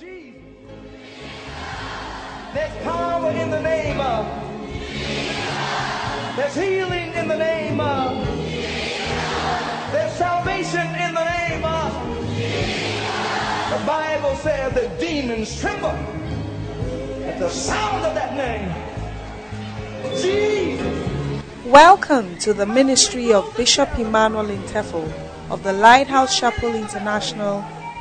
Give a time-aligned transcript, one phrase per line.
[0.00, 0.40] Jesus.
[2.52, 4.26] There's power in the name of.
[6.36, 8.26] There's healing in the name of.
[9.92, 11.92] There's salvation in the name of.
[13.70, 15.90] The Bible says that demons tremble
[17.28, 18.74] at the sound of that name.
[20.20, 21.40] Jesus.
[21.66, 25.08] Welcome to the ministry of Bishop Emmanuel Intefel
[25.50, 27.64] of the Lighthouse Chapel International,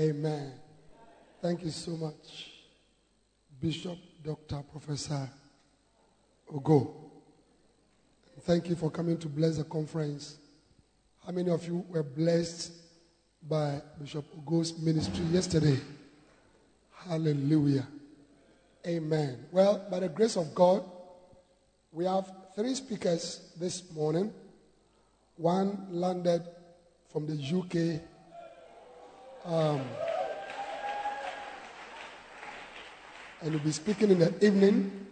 [0.00, 0.50] Amen.
[1.42, 2.52] Thank you so much,
[3.60, 4.62] Bishop Dr.
[4.72, 5.28] Professor
[6.50, 6.94] Ogo.
[8.40, 10.38] Thank you for coming to bless the conference.
[11.26, 12.72] How many of you were blessed
[13.46, 15.78] by Bishop Ogo's ministry yesterday?
[17.06, 17.86] Hallelujah.
[18.86, 19.44] Amen.
[19.52, 20.82] Well, by the grace of God,
[21.92, 24.32] we have three speakers this morning.
[25.36, 26.42] One landed
[27.12, 28.00] from the UK.
[29.44, 29.80] Um,
[33.42, 35.06] and will be speaking in the evening.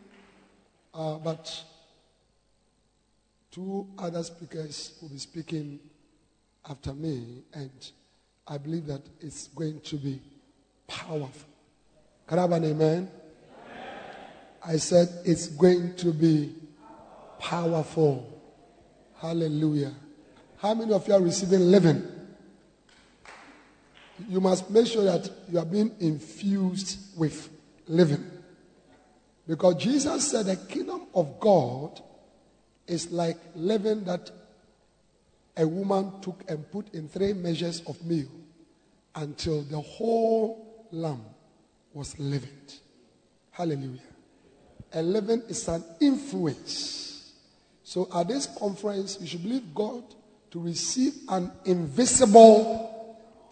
[0.92, 1.62] Uh, but
[3.50, 5.78] two other speakers will be speaking
[6.68, 7.70] after me, and
[8.46, 10.20] I believe that it's going to be
[10.86, 11.48] powerful.
[12.26, 12.76] Can I have an amen?
[12.84, 13.10] amen?
[14.64, 16.54] I said it's going to be
[17.38, 18.42] powerful.
[19.20, 19.94] Hallelujah.
[20.58, 22.17] How many of you are receiving leaven?
[24.28, 27.48] You must make sure that you are being infused with
[27.86, 28.30] leaven.
[29.46, 32.00] Because Jesus said the kingdom of God
[32.86, 34.30] is like leaven that
[35.56, 38.28] a woman took and put in three measures of meal
[39.14, 41.24] until the whole lamb
[41.92, 42.74] was leavened.
[43.50, 44.00] Hallelujah.
[44.92, 47.32] And leaven is an influence.
[47.82, 50.04] So at this conference, you should believe God
[50.50, 52.97] to receive an invisible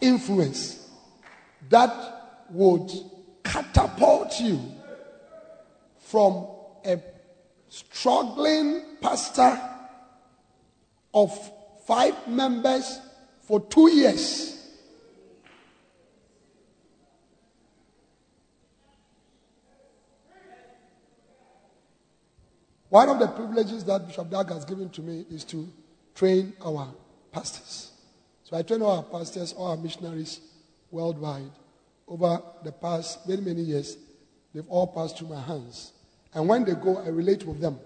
[0.01, 0.89] influence
[1.69, 1.93] that
[2.49, 2.91] would
[3.43, 4.59] catapult you
[5.99, 6.47] from
[6.85, 6.99] a
[7.69, 9.59] struggling pastor
[11.13, 11.51] of
[11.85, 12.99] five members
[13.41, 14.53] for two years.
[22.89, 25.67] One of the privileges that Bishop Dag has given to me is to
[26.15, 26.87] train our
[27.31, 27.91] pastors.
[28.49, 30.39] So I train all our pastors, all our missionaries
[30.89, 31.51] worldwide.
[32.07, 33.97] Over the past many, many years,
[34.53, 35.91] they've all passed through my hands.
[36.33, 37.77] And when they go, I relate with them.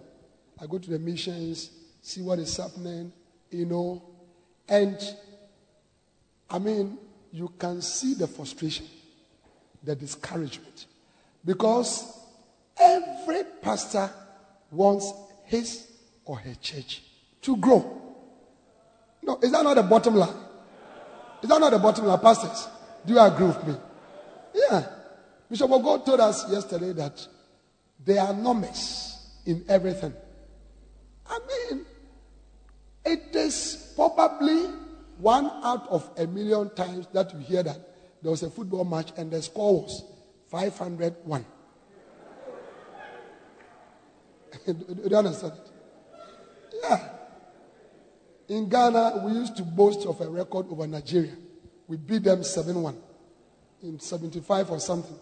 [0.61, 1.71] I go to the missions,
[2.03, 3.11] see what is happening,
[3.49, 4.03] you know.
[4.69, 4.99] And
[6.47, 6.99] I mean,
[7.31, 8.85] you can see the frustration,
[9.83, 10.85] the discouragement.
[11.43, 12.19] Because
[12.79, 14.11] every pastor
[14.69, 15.11] wants
[15.45, 15.87] his
[16.23, 17.01] or her church
[17.41, 17.99] to grow.
[19.23, 20.49] No, is that not the bottom line?
[21.41, 22.67] Is that not the bottom line, pastors?
[23.05, 23.75] Do you agree with me?
[24.53, 24.85] Yeah.
[25.49, 27.27] Bishop God told us yesterday that
[28.03, 30.13] there are numbers in everything.
[31.27, 31.85] I mean,
[33.05, 34.65] it is probably
[35.17, 37.79] one out of a million times that you hear that
[38.21, 40.03] there was a football match and the score was
[40.49, 41.45] 501.
[44.65, 44.75] Do
[45.09, 45.71] you understand it?
[46.83, 47.09] Yeah.
[48.51, 51.31] In Ghana, we used to boast of a record over Nigeria.
[51.87, 52.97] We beat them 7 1
[53.83, 55.15] in 75 or something.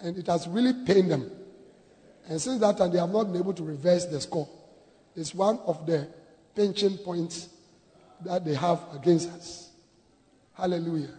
[0.00, 1.30] And it has really pained them.
[2.26, 4.48] And since that time, they have not been able to reverse the score.
[5.14, 6.08] It's one of the
[6.56, 7.50] pension points
[8.24, 9.70] that they have against us.
[10.54, 11.12] Hallelujah.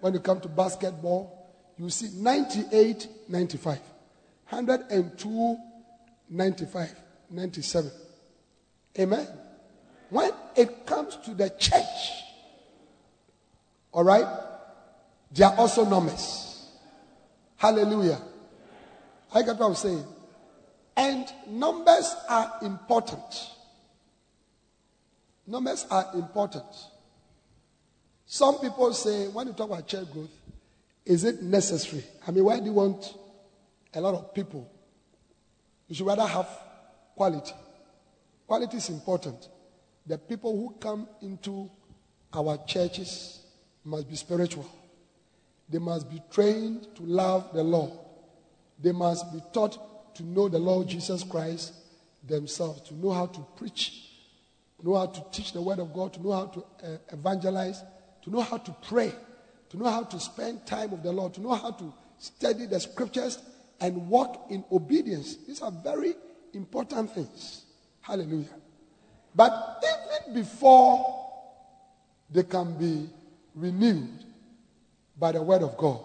[0.00, 3.78] When you come to basketball, you see 98 95,
[4.50, 5.56] 102
[6.28, 6.94] 95,
[7.30, 7.90] 97.
[8.98, 9.26] Amen.
[10.10, 12.22] When it comes to the church,
[13.92, 14.26] all right,
[15.32, 16.68] there are also numbers.
[17.56, 18.20] Hallelujah.
[19.34, 20.04] I get what I'm saying.
[20.96, 23.50] And numbers are important.
[25.46, 26.64] Numbers are important.
[28.26, 30.30] Some people say, when you talk about church growth,
[31.04, 32.04] is it necessary?
[32.26, 33.14] I mean, why do you want
[33.94, 34.70] a lot of people?
[35.88, 36.48] You should rather have
[37.14, 37.52] quality.
[38.46, 39.48] Quality is important.
[40.06, 41.70] The people who come into
[42.32, 43.40] our churches
[43.84, 44.68] must be spiritual.
[45.68, 47.92] They must be trained to love the Lord.
[48.78, 51.72] They must be taught to know the Lord Jesus Christ
[52.26, 54.10] themselves, to know how to preach,
[54.82, 57.82] know how to teach the Word of God, to know how to uh, evangelize,
[58.22, 59.12] to know how to pray,
[59.70, 62.78] to know how to spend time with the Lord, to know how to study the
[62.80, 63.38] scriptures
[63.80, 65.36] and walk in obedience.
[65.46, 66.14] These are very
[66.54, 67.64] important things.
[68.00, 68.65] Hallelujah.
[69.36, 71.14] But even before
[72.30, 73.08] they can be
[73.54, 74.24] renewed
[75.18, 76.00] by the word of God,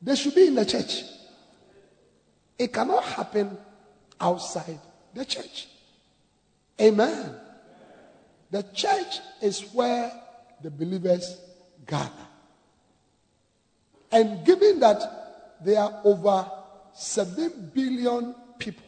[0.00, 1.04] they should be in the church.
[2.58, 3.58] It cannot happen
[4.18, 4.78] outside
[5.12, 5.68] the church.
[6.80, 7.34] Amen.
[8.50, 10.10] The church is where
[10.62, 11.38] the believers
[11.86, 12.10] gather.
[14.10, 16.50] And given that there are over
[16.94, 18.84] 7 billion people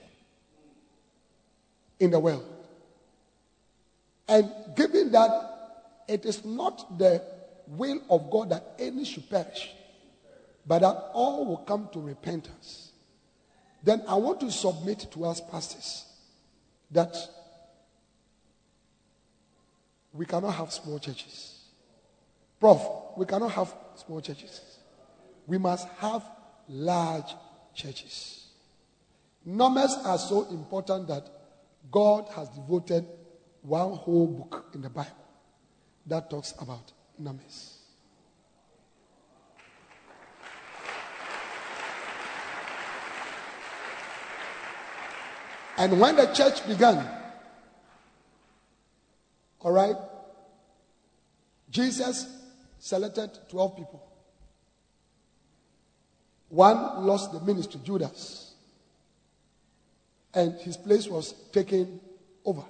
[1.99, 2.56] in the world,
[4.29, 5.31] and given that
[6.09, 7.23] it is not the
[7.67, 9.71] will of God that any should perish,
[10.67, 12.93] but that all will come to repentance,
[13.83, 16.05] then I want to submit to us pastors
[16.91, 17.17] that
[20.13, 21.65] we cannot have small churches.
[22.59, 22.81] Prof,
[23.17, 24.79] we cannot have small churches.
[25.47, 26.23] We must have
[26.69, 27.35] large
[27.75, 28.47] churches.
[29.45, 31.29] Numbers are so important that
[31.91, 33.07] God has devoted
[33.67, 35.11] one whole book in the Bible
[36.07, 37.79] that talks about numbers.
[45.79, 47.07] And when the church began,
[49.61, 49.97] all right,
[51.69, 52.27] Jesus
[52.79, 54.03] selected 12 people.
[56.49, 58.55] One lost the ministry, Judas,
[60.33, 62.01] and his place was taken
[62.45, 62.63] over.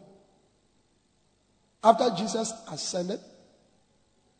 [1.87, 3.21] After Jesus ascended,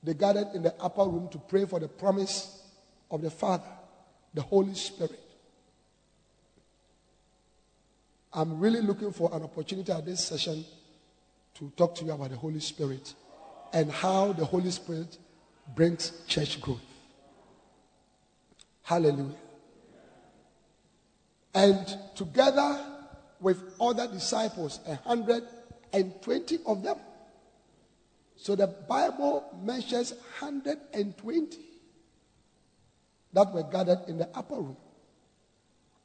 [0.03, 2.61] they gathered in the upper room to pray for the promise
[3.09, 3.63] of the Father,
[4.35, 5.21] the Holy Spirit.
[8.33, 10.65] I'm really looking for an opportunity at this session
[11.55, 13.15] to talk to you about the Holy Spirit
[13.73, 15.17] and how the Holy Spirit
[15.73, 16.81] brings church growth.
[18.83, 19.37] Hallelujah.
[21.55, 22.85] And together
[23.39, 26.97] with other disciples, 120 of them,
[28.37, 31.59] so the Bible mentions 120
[33.33, 34.77] that were gathered in the upper room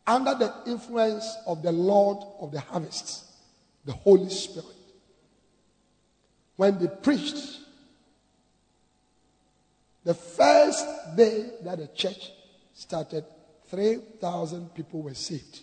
[0.08, 3.26] under the influence of the Lord of the harvest,
[3.86, 4.66] the Holy Spirit.
[6.56, 7.60] When they preached,
[10.04, 10.86] the first
[11.16, 12.32] day that the church
[12.74, 13.26] started,
[13.68, 15.62] 3,000 people were saved.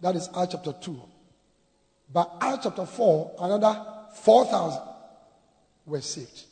[0.00, 1.02] That is Acts chapter 2.
[2.12, 3.84] By Acts chapter 4, another
[4.14, 4.82] 4,000
[5.86, 6.44] were saved.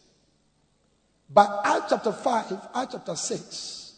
[1.31, 3.94] By Acts chapter 5, Acts chapter 6,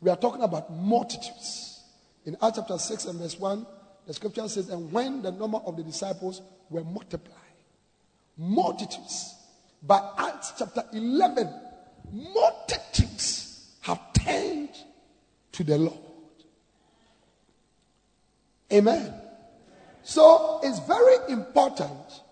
[0.00, 1.82] we are talking about multitudes.
[2.24, 3.66] In Acts chapter 6 and verse 1,
[4.06, 7.36] the scripture says, And when the number of the disciples were multiplied,
[8.36, 9.34] multitudes.
[9.82, 11.52] By Acts chapter 11,
[12.12, 14.70] multitudes have turned
[15.52, 15.98] to the Lord.
[18.72, 19.21] Amen.
[20.04, 22.22] So it's very important.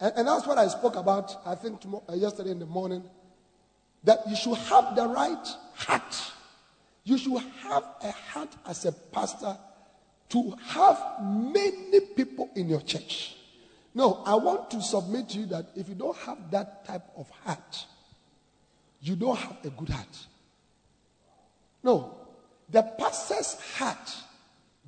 [0.00, 3.02] And, and that's what I spoke about, I think, tomorrow, uh, yesterday in the morning.
[4.04, 6.32] That you should have the right heart.
[7.04, 9.56] You should have a heart as a pastor
[10.28, 13.36] to have many people in your church.
[13.94, 17.30] No, I want to submit to you that if you don't have that type of
[17.44, 17.86] heart,
[19.00, 20.26] you don't have a good heart.
[21.82, 22.14] No,
[22.68, 24.14] the pastor's heart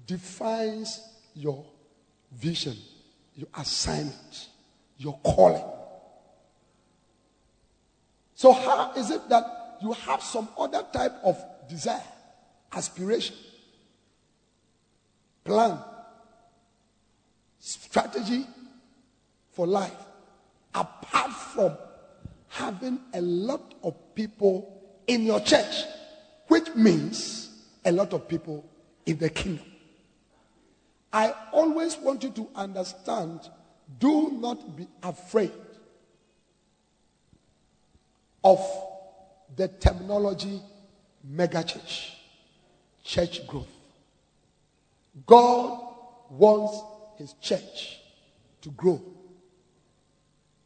[0.06, 1.00] defines
[1.38, 1.64] your
[2.32, 2.76] vision,
[3.36, 4.48] your assignment,
[4.98, 5.64] your calling.
[8.34, 12.02] So, how is it that you have some other type of desire,
[12.72, 13.36] aspiration,
[15.44, 15.78] plan,
[17.60, 18.44] strategy
[19.52, 19.92] for life,
[20.74, 21.76] apart from
[22.48, 25.84] having a lot of people in your church,
[26.48, 27.50] which means
[27.84, 28.68] a lot of people
[29.06, 29.66] in the kingdom?
[31.12, 33.40] I always want you to understand
[33.98, 35.52] do not be afraid
[38.44, 38.60] of
[39.56, 40.60] the terminology
[41.26, 42.12] megachurch,
[43.02, 43.68] church growth.
[45.26, 45.80] God
[46.30, 46.82] wants
[47.16, 48.00] his church
[48.60, 49.02] to grow.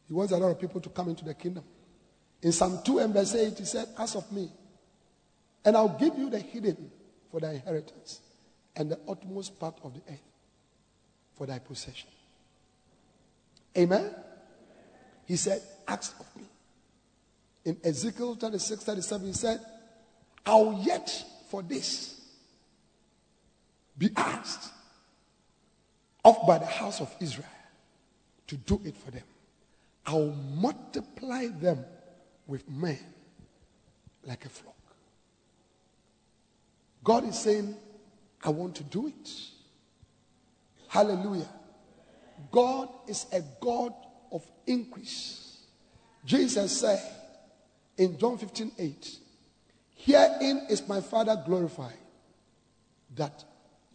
[0.07, 1.63] He wants a lot of people to come into the kingdom.
[2.41, 4.51] In Psalm 2 and verse 8, he said, Ask of me,
[5.63, 6.91] and I'll give you the hidden
[7.31, 8.19] for the inheritance
[8.75, 10.32] and the utmost part of the earth.
[11.35, 12.09] For thy possession.
[13.77, 14.13] Amen?
[15.25, 16.47] He said, Ask of me.
[17.65, 19.59] In Ezekiel 36 37, he said,
[20.45, 22.19] I'll yet for this
[23.97, 24.71] be asked
[26.25, 27.47] of by the house of Israel
[28.47, 29.23] to do it for them.
[30.05, 31.85] I'll multiply them
[32.47, 32.99] with men
[34.25, 34.75] like a flock.
[37.03, 37.75] God is saying,
[38.43, 39.31] I want to do it.
[40.93, 41.49] Hallelujah.
[42.51, 43.93] God is a God
[44.31, 45.57] of increase.
[46.23, 47.01] Jesus said
[47.97, 49.17] in John 15 8,
[49.95, 51.97] Herein is my Father glorified,
[53.15, 53.43] that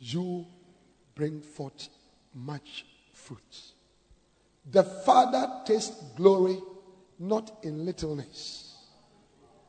[0.00, 0.44] you
[1.14, 1.88] bring forth
[2.34, 3.60] much fruit.
[4.68, 6.58] The Father tastes glory
[7.20, 8.74] not in littleness,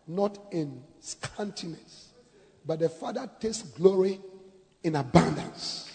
[0.08, 2.06] not in scantiness,
[2.66, 4.20] but the Father tastes glory
[4.84, 5.89] in abundance,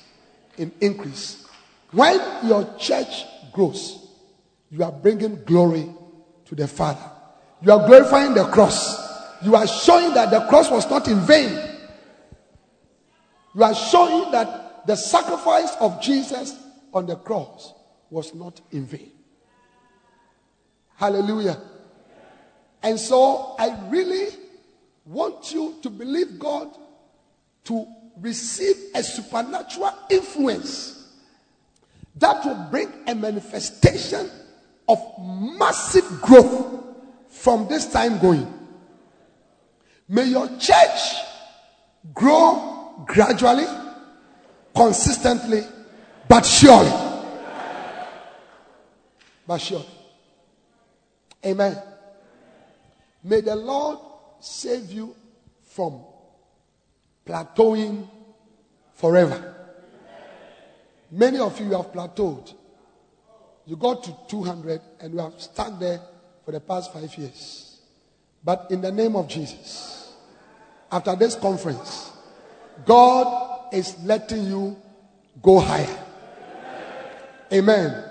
[0.58, 1.46] in increase.
[1.92, 4.08] When your church grows,
[4.70, 5.88] you are bringing glory
[6.46, 7.10] to the Father.
[7.62, 9.02] You are glorifying the cross.
[9.42, 11.70] You are showing that the cross was not in vain.
[13.54, 16.58] You are showing that the sacrifice of Jesus
[16.92, 17.72] on the cross
[18.10, 19.12] was not in vain.
[20.96, 21.60] Hallelujah.
[22.82, 24.28] And so I really
[25.04, 26.76] want you to believe God
[27.64, 27.86] to
[28.20, 31.08] receive a supernatural influence
[32.16, 34.30] that will bring a manifestation
[34.88, 36.84] of massive growth
[37.28, 38.46] from this time going.
[40.08, 41.14] May your church
[42.12, 43.66] grow gradually,
[44.74, 45.62] consistently,
[46.28, 46.92] but surely.
[49.46, 49.88] But surely.
[51.44, 51.76] Amen.
[53.22, 53.98] May the Lord
[54.40, 55.14] save you
[55.62, 56.00] from
[57.26, 58.08] plateauing
[58.94, 59.54] forever.
[61.10, 62.54] Many of you have plateaued.
[63.66, 66.00] You got to 200 and you have stuck there
[66.44, 67.80] for the past five years.
[68.44, 70.12] But in the name of Jesus,
[70.92, 72.12] after this conference,
[72.84, 74.76] God is letting you
[75.42, 75.98] go higher.
[77.52, 78.04] Amen.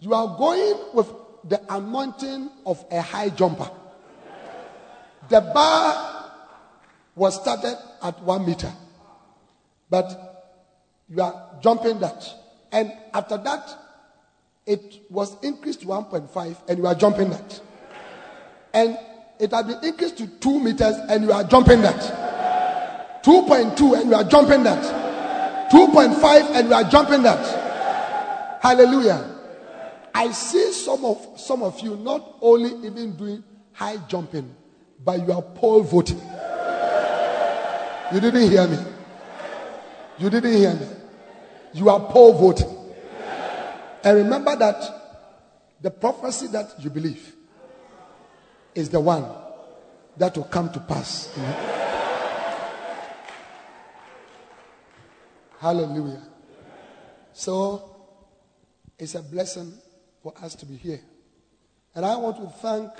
[0.00, 1.12] You are going with
[1.44, 3.70] the anointing of a high jumper.
[5.28, 6.15] The bar
[7.16, 8.70] was started at one meter,
[9.90, 10.54] but
[11.08, 12.24] you are jumping that.
[12.70, 13.68] And after that,
[14.66, 17.60] it was increased to 1.5, and you are jumping that.
[18.74, 18.98] And
[19.40, 23.22] it had been increased to 2 meters, and you are jumping that.
[23.24, 25.70] 2.2, and you are jumping that.
[25.70, 28.60] 2.5, and you are jumping that.
[28.62, 29.32] Hallelujah.
[30.14, 34.54] I see some of some of you not only even doing high jumping,
[35.04, 36.20] but you are pole vaulting.
[38.12, 38.78] You didn't hear me.
[40.18, 40.86] You didn't hear me.
[41.74, 42.76] You are pole vaulting.
[44.04, 44.82] And remember that
[45.80, 47.34] the prophecy that you believe
[48.74, 49.26] is the one
[50.16, 51.36] that will come to pass.
[55.58, 56.22] Hallelujah.
[57.32, 57.96] So
[58.98, 59.72] it's a blessing
[60.22, 61.00] for us to be here.
[61.94, 62.90] And I want to thank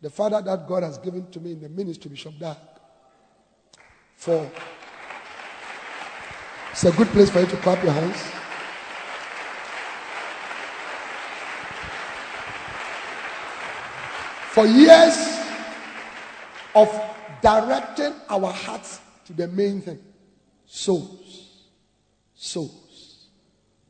[0.00, 2.56] the Father that God has given to me in the ministry, Bishop Dag,
[4.18, 4.50] for.
[6.72, 8.16] It's a good place for you to clap your hands.
[14.50, 15.38] For years
[16.74, 16.88] of
[17.40, 20.00] directing our hearts to the main thing
[20.66, 21.68] souls,
[22.34, 23.28] souls,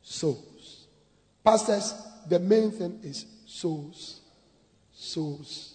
[0.03, 0.87] souls.
[1.43, 1.93] Pastors,
[2.27, 4.21] the main thing is souls,
[4.93, 5.73] souls,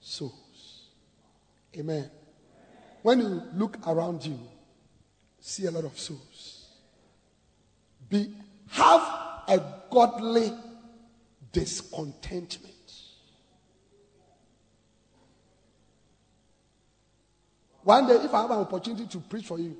[0.00, 0.90] souls.
[1.76, 2.10] Amen.
[3.04, 4.38] When you look around you,
[5.38, 6.70] see a lot of souls.
[8.08, 8.34] Be
[8.70, 9.02] have
[9.46, 10.50] a godly
[11.52, 12.72] discontentment.
[17.82, 19.76] One day, if I have an opportunity to preach for you,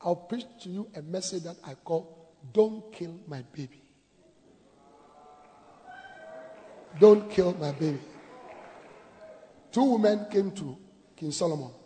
[0.00, 3.82] I'll preach to you a message that I call Don't Kill My Baby.
[6.98, 7.98] Don't kill my baby.
[9.70, 10.78] Two women came to
[11.14, 11.83] King Solomon.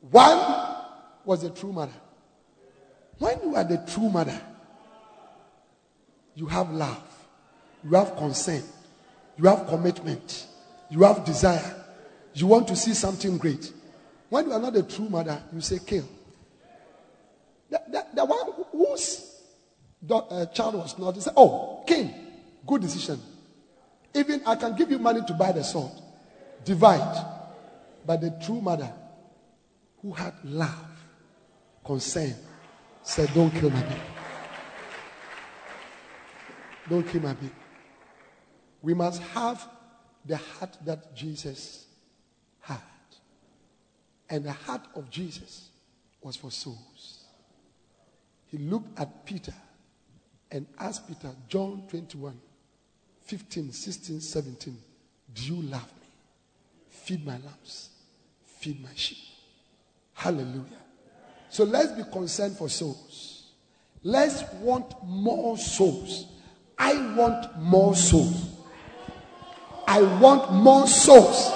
[0.00, 0.74] One
[1.24, 1.92] was a true mother.
[3.18, 4.40] When you are the true mother,
[6.34, 7.02] you have love,
[7.82, 8.62] you have concern,
[9.36, 10.46] you have commitment,
[10.88, 11.84] you have desire,
[12.34, 13.72] you want to see something great.
[14.28, 16.08] When you are not a true mother, you say kill.
[17.70, 19.42] The, the, the one whose
[20.08, 22.14] uh, child was not, he said, Oh, king,
[22.66, 23.20] good decision.
[24.14, 25.92] Even I can give you money to buy the sword.
[26.64, 27.26] Divide.
[28.06, 28.90] But the true mother
[30.02, 31.04] who had love,
[31.84, 32.34] concern,
[33.02, 34.00] said, Don't kill my baby.
[36.88, 37.52] Don't kill my baby.
[38.82, 39.68] We must have
[40.24, 41.86] the heart that Jesus
[42.60, 42.78] had.
[44.30, 45.70] And the heart of Jesus
[46.22, 47.24] was for souls.
[48.46, 49.54] He looked at Peter
[50.50, 52.38] and asked Peter, John 21,
[53.22, 54.78] 15, 16, 17,
[55.34, 56.08] Do you love me?
[56.88, 57.90] Feed my lambs,
[58.46, 59.18] feed my sheep.
[60.18, 60.82] Hallelujah.
[61.48, 63.52] So let's be concerned for souls.
[64.02, 66.26] Let's want more souls.
[66.76, 68.50] I want more souls.
[69.86, 71.52] I want more souls.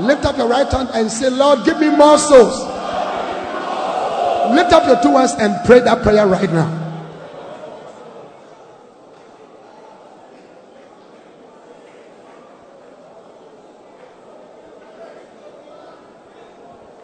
[0.00, 2.58] Lift up your right hand and say, Lord, give me more souls.
[4.56, 6.78] Lift up your two hands and pray that prayer right now.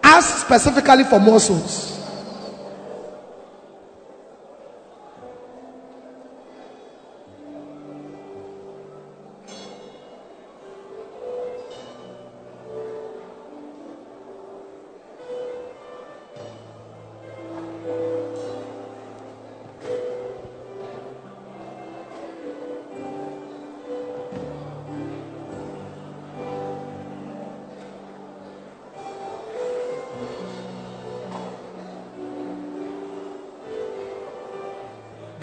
[0.03, 1.41] Ask specifically for more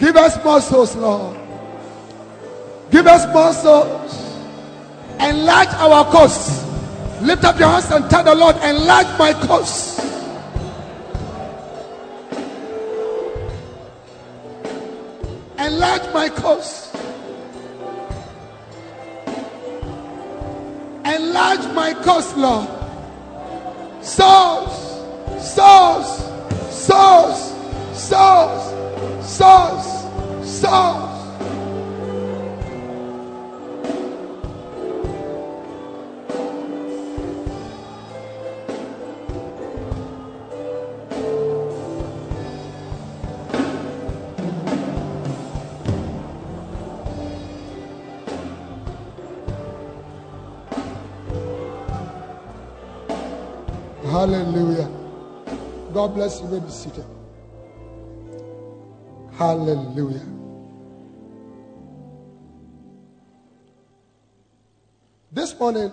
[0.04, 1.34] Give us more souls, Lord.
[2.90, 4.36] Give us more souls.
[5.18, 6.62] Enlarge our coast.
[7.22, 9.93] Lift up your hands and tell the Lord, enlarge my coast.
[56.04, 56.48] God bless you.
[56.48, 57.06] You may be seated.
[59.38, 60.20] Hallelujah.
[65.32, 65.90] This morning,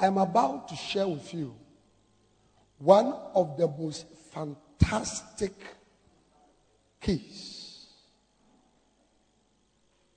[0.00, 1.54] I'm about to share with you
[2.78, 5.52] one of the most fantastic
[7.00, 7.86] keys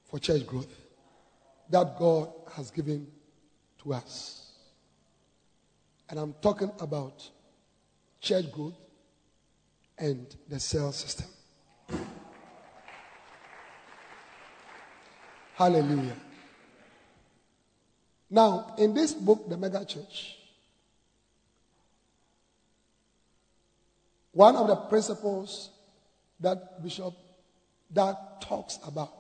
[0.06, 0.76] for church growth
[1.70, 3.06] that God has given
[3.84, 4.54] to us.
[6.10, 7.30] And I'm talking about
[8.26, 8.74] church growth
[9.98, 11.28] and the cell system.
[15.54, 16.18] Hallelujah.
[18.30, 20.38] Now, in this book, The Mega Church,
[24.32, 25.70] one of the principles
[26.42, 27.14] that Bishop
[27.92, 29.12] that talks about.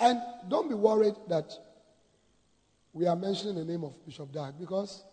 [0.00, 1.52] And don't be worried that
[2.92, 5.04] we are mentioning the name of Bishop Dag because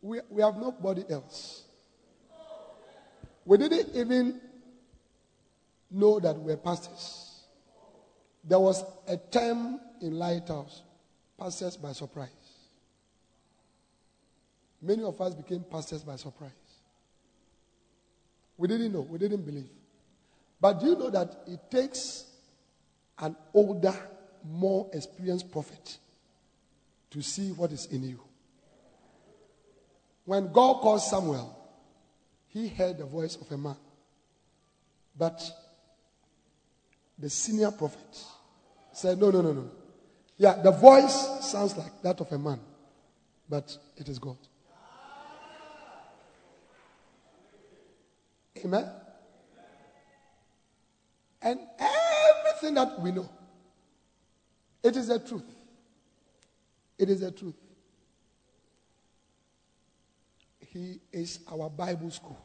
[0.00, 1.62] we, we have nobody else.
[3.44, 4.40] We didn't even
[5.90, 7.42] know that we're pastors.
[8.42, 10.82] There was a term in Lighthouse,
[11.38, 12.28] pastors by surprise.
[14.80, 16.50] Many of us became pastors by surprise.
[18.56, 19.68] We didn't know, we didn't believe.
[20.60, 22.24] But do you know that it takes
[23.18, 23.94] an older,
[24.44, 25.98] more experienced prophet
[27.10, 28.20] to see what is in you?
[30.24, 31.58] When God called Samuel,
[32.48, 33.76] he heard the voice of a man.
[35.16, 35.42] But
[37.18, 38.24] the senior prophet
[38.92, 39.70] said, No, no, no, no.
[40.36, 42.58] Yeah, the voice sounds like that of a man,
[43.48, 44.38] but it is God.
[48.64, 48.90] Amen.
[51.42, 53.28] And everything that we know,
[54.82, 55.44] it is the truth.
[56.98, 57.54] It is the truth.
[60.74, 62.36] He is our Bible school.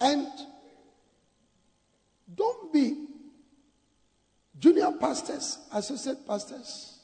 [0.00, 0.26] And
[2.34, 3.06] don't be
[4.58, 7.00] junior pastors, associate pastors.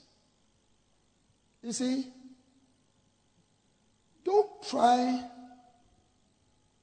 [1.63, 2.07] You see,
[4.25, 5.23] don't try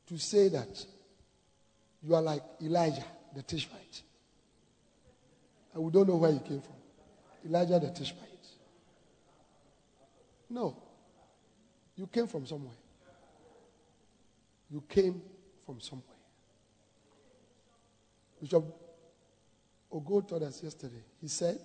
[0.06, 0.86] to say that
[2.04, 4.04] you are like Elijah the Tishbite.
[5.74, 6.76] And we don't know where he came from.
[7.44, 8.28] Elijah the Tishbite.
[10.52, 10.84] No.
[11.98, 12.76] You came from somewhere.
[14.70, 15.22] You came
[15.66, 16.06] from somewhere.
[18.40, 18.64] Bishop
[19.92, 21.04] Ogo told us yesterday.
[21.20, 21.60] He said,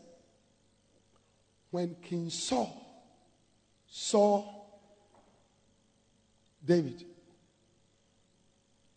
[1.70, 3.04] when King Saul
[3.86, 4.44] saw
[6.64, 7.04] David,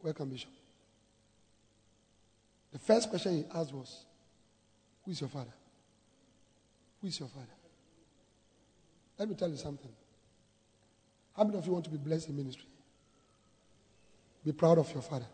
[0.01, 0.51] welcome, Bishop.
[2.71, 4.05] The first question he asked was,
[5.03, 5.53] Who is your father?
[7.01, 7.45] Who is your father?
[9.17, 9.91] Let me tell you something.
[11.35, 12.67] How many of you want to be blessed in ministry?
[14.45, 15.25] Be proud of your father.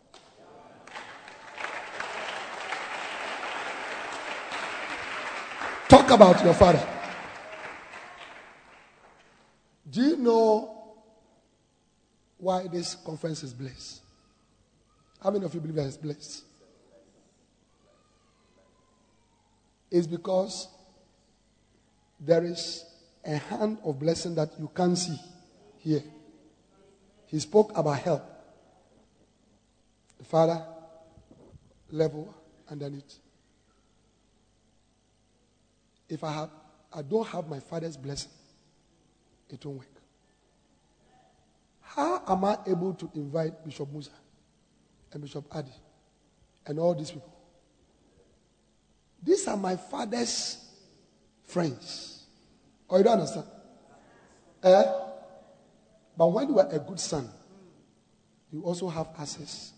[5.88, 6.84] Talk about your father.
[9.88, 10.94] Do you know
[12.38, 14.00] why this conference is blessed?
[15.22, 16.44] How many of you believe that it's blessed?
[19.90, 20.66] It's because
[22.18, 22.86] there is
[23.24, 25.18] a hand of blessing that you can't see
[25.82, 26.02] here.
[27.26, 28.22] He spoke about help.
[30.18, 30.64] The Father,
[31.90, 32.34] level
[32.70, 33.18] underneath.
[36.08, 36.50] If I have
[36.94, 38.30] I don't have my father's blessing,
[39.48, 39.88] it won't work.
[41.80, 44.10] How am I able to invite Bishop Musa
[45.12, 45.72] and Bishop Adi
[46.66, 47.34] and all these people?
[49.22, 50.58] These are my father's
[51.44, 52.24] friends.
[52.90, 53.46] Oh, you don't understand?
[54.64, 54.84] Eh?
[56.16, 57.28] But when you are a good son,
[58.52, 59.72] you also have access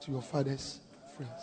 [0.00, 0.80] to your father's
[1.16, 1.42] friends.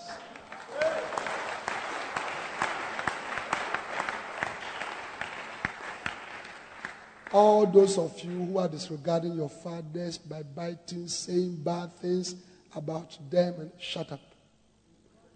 [7.31, 12.35] All those of you who are disregarding your fathers by biting, saying bad things
[12.75, 14.21] about them, and shut up.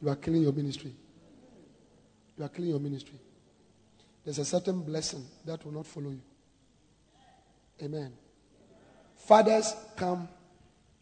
[0.01, 0.93] You are killing your ministry.
[2.37, 3.19] You are killing your ministry.
[4.23, 6.21] There's a certain blessing that will not follow you.
[7.81, 8.11] Amen.
[9.27, 10.25] Fathers come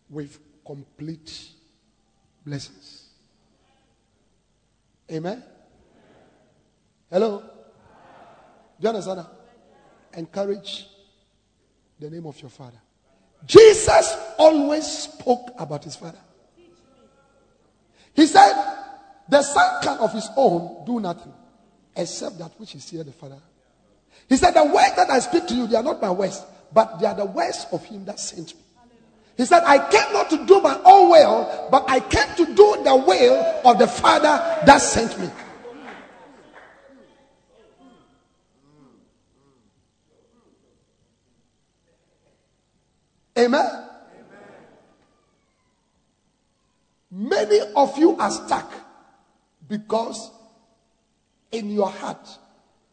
[0.09, 1.49] with complete
[2.43, 3.09] blessings.
[5.11, 5.43] Amen.
[7.11, 7.39] Hello?
[7.39, 7.45] Do
[8.79, 9.31] you understand that?
[10.17, 10.87] Encourage
[11.99, 12.81] the name of your father.
[13.45, 16.17] Jesus always spoke about his father.
[18.15, 18.53] He said,
[19.29, 21.33] The son can of his own do nothing
[21.95, 23.37] except that which is here the Father.
[24.27, 26.41] He said, The words that I speak to you, they are not my words,
[26.73, 28.61] but they are the words of him that sent me.
[29.37, 32.83] He said, I came not to do my own will, but I came to do
[32.83, 35.29] the will of the Father that sent me.
[43.37, 43.65] Amen?
[43.65, 43.85] Amen.
[47.11, 48.71] Many of you are stuck
[49.67, 50.31] because
[51.51, 52.27] in your heart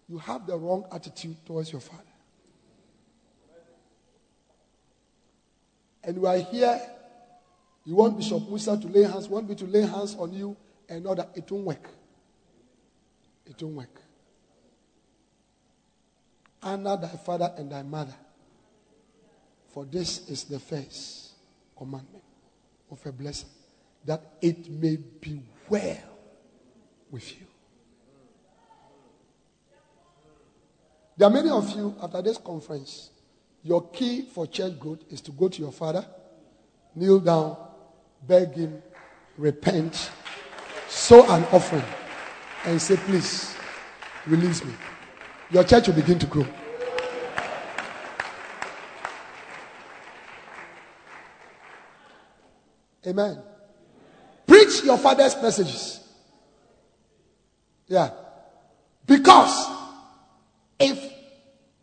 [0.08, 2.11] you have the wrong attitude towards your father.
[6.04, 6.80] And you are here,
[7.84, 10.56] you want Bishop Musa to lay hands, want me to lay hands on you,
[10.88, 11.88] and know that it won't work.
[13.46, 14.00] It won't work.
[16.62, 18.14] Honor thy father and thy mother.
[19.68, 21.32] For this is the first
[21.76, 22.24] commandment
[22.90, 23.48] of a blessing,
[24.04, 25.96] that it may be well
[27.10, 27.46] with you.
[31.16, 33.10] There are many of you after this conference
[33.62, 36.04] your key for church growth is to go to your father,
[36.94, 37.56] kneel down,
[38.26, 38.82] beg him,
[39.36, 40.10] repent,
[40.88, 41.84] sow an offering,
[42.64, 43.54] and say, Please,
[44.26, 44.72] release me.
[45.50, 46.46] Your church will begin to grow.
[53.06, 53.38] Amen.
[54.46, 56.00] Preach your father's messages.
[57.88, 58.10] Yeah.
[59.06, 59.68] Because
[60.78, 61.12] if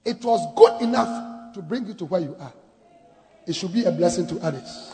[0.05, 2.53] it was good enough to bring you to where you are.
[3.47, 4.91] It should be a blessing to others.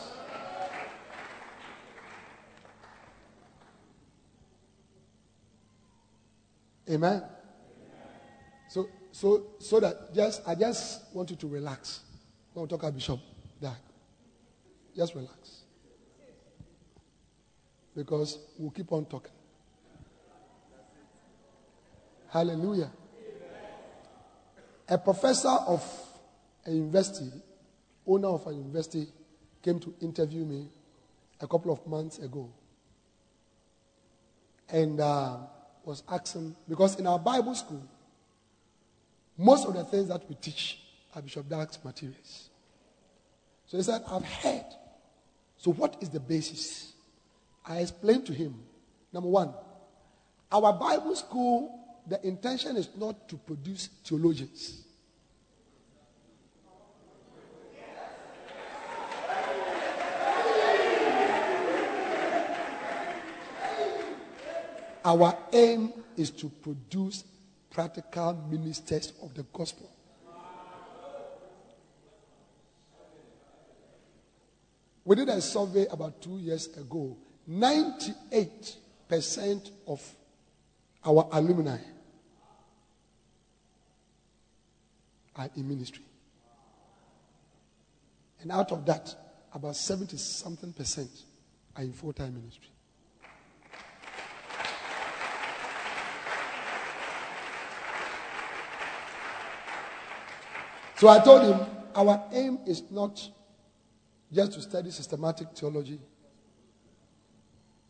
[6.88, 7.22] Amen.
[8.68, 12.00] So, so, so that just I just want you to relax.
[12.52, 13.20] When we talk about Bishop
[13.60, 13.74] Dag,
[14.94, 15.62] just relax
[17.94, 19.32] because we'll keep on talking.
[22.28, 22.90] Hallelujah.
[24.88, 26.05] A professor of
[26.66, 27.30] a university,
[28.06, 29.06] owner of a university,
[29.62, 30.68] came to interview me
[31.40, 32.48] a couple of months ago.
[34.68, 35.38] And uh,
[35.84, 37.82] was asking, because in our Bible school,
[39.38, 40.80] most of the things that we teach
[41.14, 42.50] are Bishop Dag's materials.
[43.66, 44.64] So he said, I've heard.
[45.58, 46.92] So what is the basis?
[47.64, 48.54] I explained to him.
[49.12, 49.52] Number one,
[50.50, 54.85] our Bible school, the intention is not to produce theologians.
[65.06, 67.22] Our aim is to produce
[67.70, 69.88] practical ministers of the gospel.
[75.04, 77.16] We did a survey about two years ago.
[77.48, 80.02] 98% of
[81.04, 81.78] our alumni
[85.36, 86.02] are in ministry.
[88.40, 89.14] And out of that,
[89.54, 91.10] about 70 something percent
[91.76, 92.70] are in full time ministry.
[100.96, 101.60] So I told him,
[101.94, 103.20] our aim is not
[104.32, 106.00] just to study systematic theology,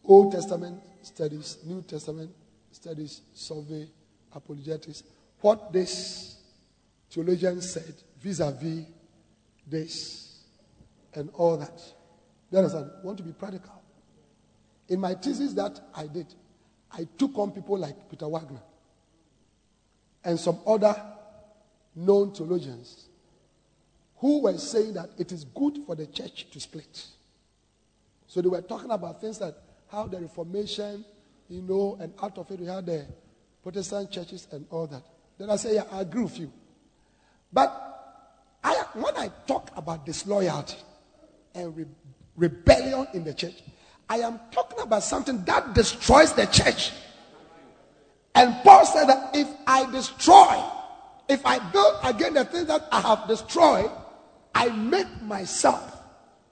[0.05, 2.31] Old Testament studies, New Testament
[2.71, 3.89] studies, survey,
[4.35, 5.05] apologetics.
[5.41, 6.37] What this
[7.11, 8.85] theologian said vis a vis
[9.67, 10.43] this
[11.15, 11.81] and all that.
[12.51, 12.91] You understand?
[13.03, 13.83] Want to be practical.
[14.89, 16.27] In my thesis that I did,
[16.91, 18.63] I took on people like Peter Wagner
[20.25, 20.95] and some other
[21.97, 23.09] known theologians
[24.19, 27.07] who were saying that it is good for the church to split.
[28.27, 29.55] So they were talking about things like
[29.91, 31.05] how the Reformation,
[31.49, 33.07] you know, and out of it we had the
[33.63, 35.03] Protestant churches and all that.
[35.39, 36.53] Then I say, yeah, I agree with you.
[37.53, 37.83] But
[38.63, 40.77] I, when I talk about disloyalty
[41.55, 41.87] and re-
[42.37, 43.63] rebellion in the church,
[44.09, 46.93] I am talking about something that destroys the church.
[48.35, 50.63] And Paul said that if I destroy,
[51.29, 53.91] if I build again the things that I have destroyed,
[54.55, 55.97] I make myself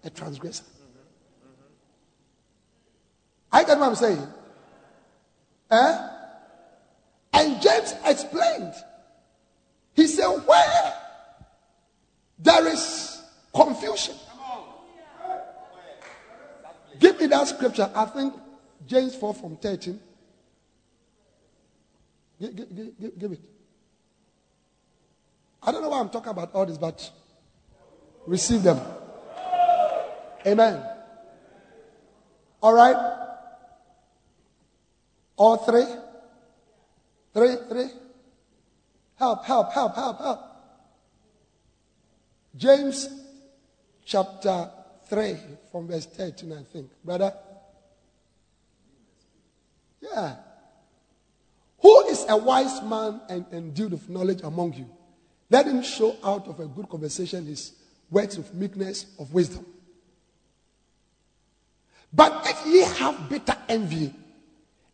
[0.03, 0.65] a transgressor.
[3.53, 4.27] I get what I'm saying.
[5.71, 6.09] Eh?
[7.35, 8.75] And James explained.
[9.95, 10.95] He said, Where
[12.39, 13.23] there is
[13.55, 14.17] confusion.
[16.99, 17.91] Give me that scripture.
[17.95, 18.35] I think
[18.87, 20.01] James 4 from 13.
[22.41, 23.41] Give, give, give, give it.
[25.67, 27.11] I don't know why I'm talking about all this, but
[28.27, 28.81] receive them.
[30.47, 30.83] Amen.
[32.63, 32.97] All right.
[35.37, 35.87] All three?
[37.33, 37.89] Three, three?
[39.17, 40.41] Help, help, help, help, help.
[42.57, 43.09] James
[44.05, 44.71] chapter
[45.09, 45.37] 3
[45.73, 46.91] from verse 13, I think.
[47.05, 47.35] Brother?
[50.01, 50.37] Yeah.
[51.81, 54.87] Who is a wise man and endued with knowledge among you?
[55.55, 57.75] Let him show out of a good conversation his
[58.11, 59.65] words of meekness, of wisdom.
[62.13, 64.13] But if ye have bitter envy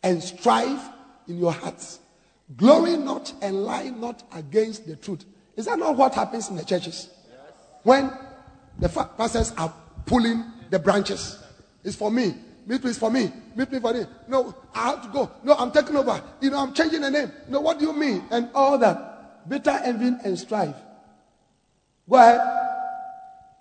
[0.02, 0.86] and strife
[1.26, 2.00] in your hearts,
[2.58, 5.24] glory not and lie not against the truth.
[5.56, 7.08] Is that not what happens in the churches?
[7.82, 8.12] When
[8.80, 9.72] the pastors are
[10.04, 11.42] pulling the branches.
[11.82, 12.34] It's for me.
[12.66, 13.32] Meet me for me.
[13.56, 14.04] Meet me for me.
[14.28, 15.30] No, I have to go.
[15.42, 16.22] No, I'm taking over.
[16.42, 17.32] You know, I'm changing the name.
[17.48, 18.24] No, what do you mean?
[18.30, 19.09] And all that.
[19.48, 20.76] Bitter envy and strife.
[22.08, 22.40] Go ahead.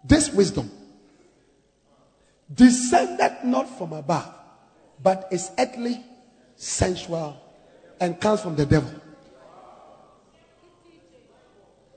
[0.03, 0.71] This wisdom
[2.53, 4.33] descended not from above,
[5.01, 6.03] but is earthly,
[6.55, 7.37] sensual,
[7.99, 8.91] and comes from the devil.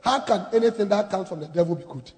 [0.01, 2.11] How can anything that comes from the devil be good?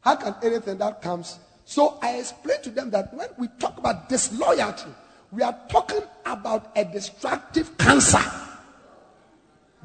[0.00, 1.38] How can anything that comes?
[1.64, 4.90] So I explained to them that when we talk about disloyalty,
[5.30, 8.22] we are talking about a destructive cancer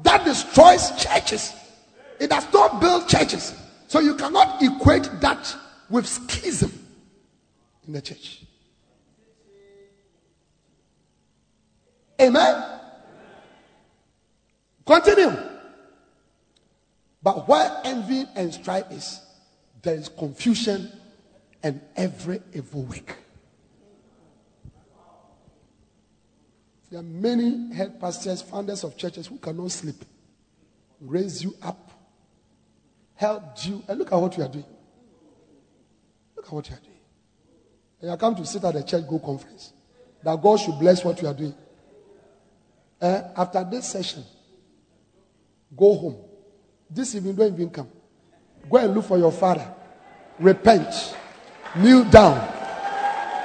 [0.02, 1.54] that destroys churches.
[2.18, 3.54] It does not build churches.
[3.88, 5.56] So you cannot equate that
[5.88, 6.72] with schism
[7.86, 8.44] in the church.
[12.20, 12.80] Amen.
[14.86, 15.36] Continue.
[17.22, 19.20] But where envy and strife is,
[19.82, 20.90] there is confusion
[21.62, 23.16] and every evil work.
[26.90, 30.04] There are many head pastors, founders of churches who cannot sleep,
[31.00, 31.90] raise you up,
[33.14, 34.64] help you, and look at what you are doing.
[36.36, 36.90] Look at what you are doing.
[38.00, 39.72] And you come to sit at the church go conference.
[40.24, 41.54] That God should bless what you are doing.
[43.00, 44.24] Uh, after this session,
[45.76, 46.16] go home.
[46.90, 47.88] This evening, don't even come.
[48.68, 49.66] Go and look for your father.
[50.40, 51.14] Repent.
[51.76, 52.36] Kneel down.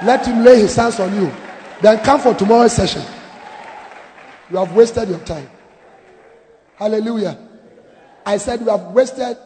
[0.04, 1.32] Let him lay his hands on you.
[1.80, 3.02] Then come for tomorrow's session.
[4.50, 5.48] You have wasted your time.
[6.76, 7.38] Hallelujah.
[8.24, 9.36] I said you have wasted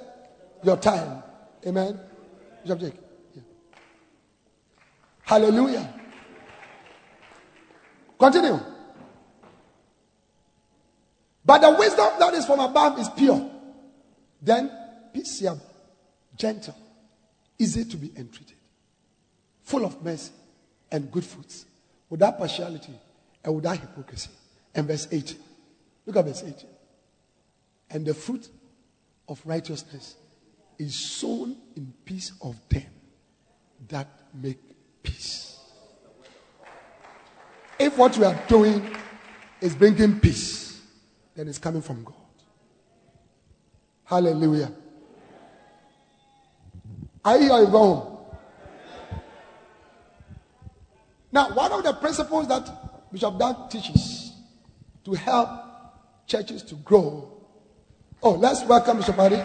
[0.63, 1.23] your time.
[1.67, 1.99] Amen.
[2.63, 2.95] Bishop Jake.
[3.35, 3.43] Yeah.
[5.23, 5.95] Hallelujah.
[8.19, 8.61] Continue.
[11.45, 13.51] But the wisdom that is from above is pure.
[14.43, 14.71] Then
[15.13, 15.61] peaceable,
[16.37, 16.77] gentle,
[17.59, 18.57] easy to be entreated,
[19.63, 20.33] full of mercy
[20.91, 21.67] and good fruits,
[22.09, 22.93] without partiality,
[23.45, 24.31] and without hypocrisy.
[24.75, 25.39] And verse 18.
[26.07, 26.55] Look at verse 18.
[27.91, 28.49] And the fruit
[29.29, 30.17] of righteousness
[30.79, 32.87] is sown in peace of them
[33.89, 34.59] that make
[35.03, 35.59] peace.
[37.79, 38.97] If what we are doing
[39.61, 40.81] is bringing peace,
[41.35, 42.15] then it's coming from God.
[44.05, 44.73] Hallelujah.
[47.25, 48.19] Are you home.
[51.33, 54.20] Now, one of the principles that Bishop Dag teaches
[55.05, 55.49] to help
[56.27, 57.31] churches to grow.
[58.23, 59.43] Oh, let's welcome Bishop Ari.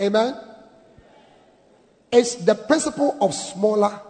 [0.00, 0.34] Amen.
[2.10, 4.00] It's the principle of smaller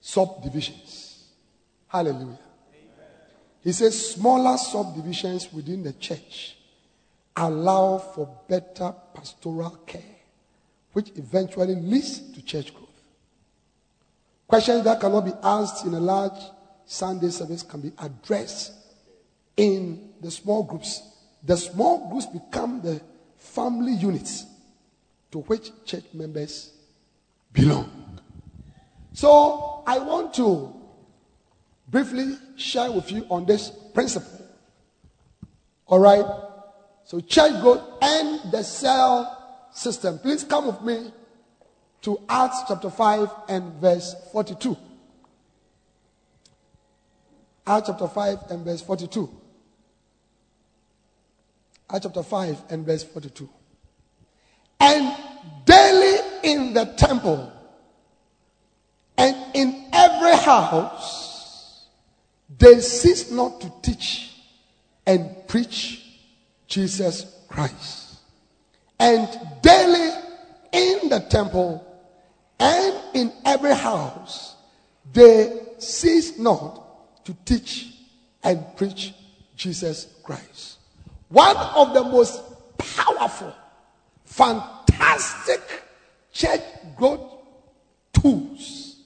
[0.00, 1.24] subdivisions.
[1.88, 2.38] Hallelujah.
[3.62, 6.56] He says smaller subdivisions within the church
[7.36, 10.15] allow for better pastoral care,
[10.96, 12.88] which eventually leads to church growth.
[14.48, 16.40] Questions that cannot be asked in a large
[16.86, 18.72] Sunday service can be addressed
[19.58, 21.02] in the small groups.
[21.44, 23.02] The small groups become the
[23.36, 24.46] family units
[25.32, 26.72] to which church members
[27.52, 28.18] belong.
[29.12, 30.74] So I want to
[31.88, 34.46] briefly share with you on this principle.
[35.88, 36.24] All right?
[37.04, 39.35] So church growth and the cell
[39.76, 40.18] system.
[40.18, 41.12] Please come with me
[42.02, 44.76] to Acts chapter 5 and verse 42.
[47.66, 49.28] Acts chapter 5 and verse 42.
[51.90, 53.48] Acts chapter 5 and verse 42.
[54.80, 55.16] And
[55.64, 57.52] daily in the temple
[59.18, 61.86] and in every house,
[62.58, 64.32] they cease not to teach
[65.06, 66.04] and preach
[66.66, 68.05] Jesus Christ.
[68.98, 69.28] And
[69.62, 70.10] daily
[70.72, 71.84] in the temple
[72.58, 74.56] and in every house,
[75.12, 77.94] they cease not to teach
[78.42, 79.12] and preach
[79.56, 80.78] Jesus Christ.
[81.28, 82.40] One of the most
[82.78, 83.54] powerful,
[84.24, 85.60] fantastic
[86.32, 86.62] church
[86.96, 87.32] growth
[88.12, 88.96] tools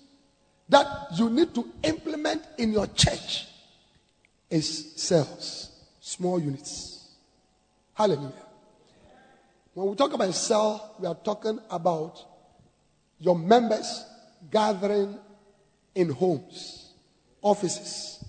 [0.68, 3.46] that you need to implement in your church
[4.48, 7.08] is cells, small units.
[7.94, 8.49] Hallelujah.
[9.80, 12.22] When we talk about cell, we are talking about
[13.18, 14.04] your members
[14.50, 15.18] gathering
[15.94, 16.92] in homes,
[17.40, 18.22] offices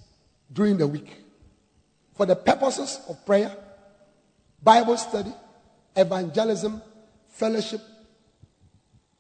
[0.54, 1.14] during the week
[2.16, 3.54] for the purposes of prayer,
[4.64, 5.34] Bible study,
[5.94, 6.82] evangelism,
[7.28, 7.82] fellowship,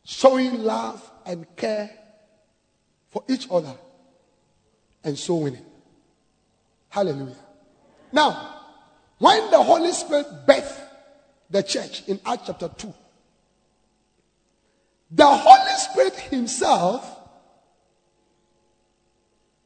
[0.05, 1.91] showing love and care
[3.09, 3.75] for each other,
[5.03, 5.65] and so winning.
[6.87, 7.35] Hallelujah.
[8.13, 8.61] Now,
[9.17, 10.90] when the Holy Spirit birthed
[11.51, 12.93] the church in Acts chapter 2,
[15.11, 17.19] the Holy Spirit Himself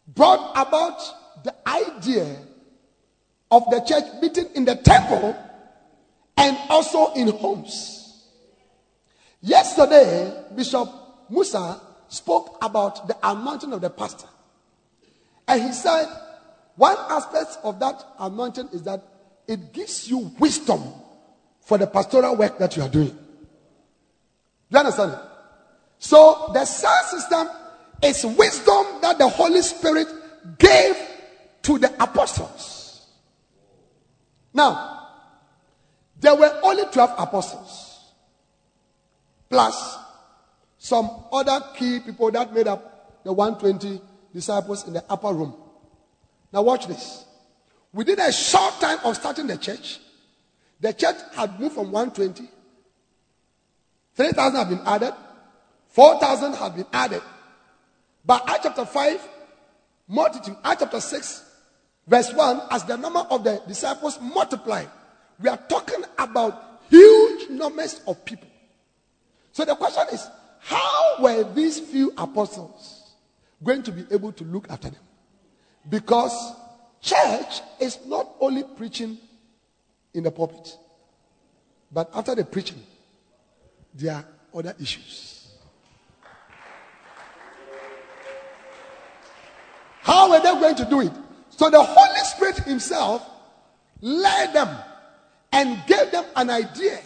[0.07, 0.99] brought about
[1.43, 2.37] the idea
[3.51, 5.35] of the church meeting in the temple
[6.37, 8.27] and also in homes.
[9.41, 10.89] Yesterday, Bishop
[11.29, 14.27] Musa spoke about the anointing of the pastor.
[15.47, 16.07] And he said,
[16.75, 19.03] one aspect of that anointing is that
[19.47, 20.81] it gives you wisdom
[21.65, 23.09] for the pastoral work that you are doing.
[23.09, 23.15] Do
[24.69, 25.13] you understand?
[25.13, 25.19] It?
[25.97, 27.49] So the cell system
[28.01, 30.07] is wisdom that the Holy Spirit
[30.59, 30.95] gave
[31.63, 33.07] to the apostles.
[34.53, 35.07] Now,
[36.19, 37.99] there were only 12 apostles,
[39.49, 39.97] plus
[40.77, 43.99] some other key people that made up the 120
[44.33, 45.55] disciples in the upper room.
[46.53, 47.25] Now, watch this.
[47.91, 49.99] Within a short time of starting the church,
[50.79, 52.49] the church had moved from 120,
[54.15, 55.13] 3,000 have been added,
[55.89, 57.21] 4,000 have been added.
[58.25, 59.27] But Acts chapter 5,
[60.07, 61.43] multitude, Acts chapter 6,
[62.07, 64.89] verse 1, as the number of the disciples multiplied,
[65.39, 68.47] we are talking about huge numbers of people.
[69.51, 70.27] So the question is,
[70.59, 73.13] how were these few apostles
[73.63, 75.01] going to be able to look after them?
[75.89, 76.53] Because
[77.01, 79.17] church is not only preaching
[80.15, 80.77] in the pulpit,
[81.91, 82.81] but after the preaching,
[83.93, 85.47] there are other issues.
[90.01, 91.11] How were they going to do it?
[91.49, 93.27] So the Holy Spirit Himself
[94.01, 94.69] led them
[95.51, 96.99] and gave them an idea,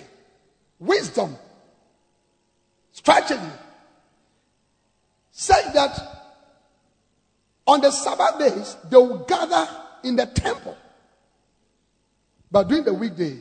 [0.79, 1.35] wisdom,
[2.91, 3.39] strategy,
[5.31, 5.97] said that
[7.65, 9.67] on the Sabbath days they will gather
[10.03, 10.75] in the temple.
[12.51, 13.37] But during the weekday,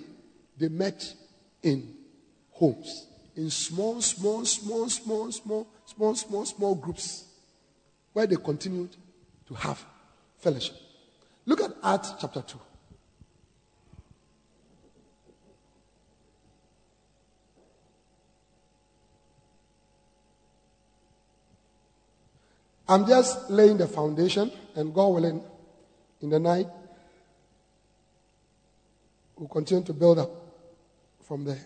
[0.59, 1.15] they met
[1.63, 1.95] in
[2.51, 3.07] homes,
[3.37, 7.25] in small, small, small, small, small, small, small, small groups
[8.13, 8.97] where they continued
[9.47, 9.83] to have
[10.39, 10.77] fellowship.
[11.47, 12.59] Look at Acts chapter 2.
[22.91, 25.43] I'm just laying the foundation, and God willing,
[26.23, 26.67] in the night,
[29.39, 30.31] we'll continue to build up
[31.23, 31.65] from there.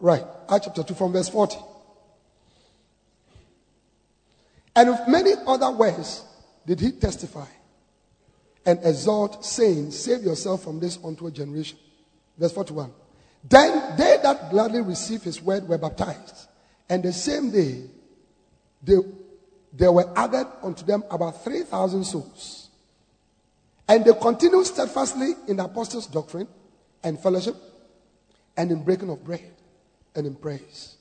[0.00, 1.56] Right, Acts chapter 2 from verse 40.
[4.74, 6.24] And with many other ways
[6.66, 7.46] did he testify
[8.66, 11.78] and exhort, saying, Save yourself from this unto a generation.
[12.36, 12.92] Verse 41.
[13.48, 16.48] Then they that gladly received his word were baptized.
[16.88, 17.84] And the same day,
[18.82, 18.96] they,
[19.72, 22.68] there were added unto them about 3,000 souls.
[23.88, 26.48] And they continued steadfastly in the apostles' doctrine
[27.02, 27.56] and fellowship
[28.56, 29.52] and in breaking of bread
[30.14, 30.96] and in praise.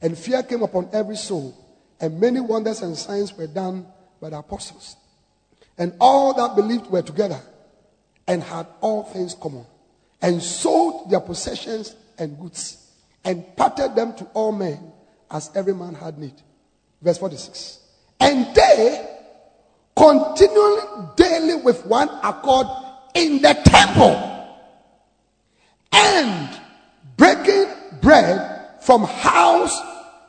[0.00, 1.56] And fear came upon every soul,
[2.00, 3.86] and many wonders and signs were done
[4.20, 4.96] by the apostles.
[5.76, 7.40] And all that believed were together
[8.26, 9.66] and had all things common
[10.22, 12.90] and sold their possessions and goods
[13.24, 14.92] and parted them to all men
[15.30, 16.34] as every man had need.
[17.02, 17.80] Verse 46.
[18.24, 19.06] And they
[19.94, 20.82] continually
[21.14, 22.66] daily with one accord
[23.14, 24.56] in the temple
[25.92, 26.58] and
[27.18, 27.66] breaking
[28.00, 29.78] bread from house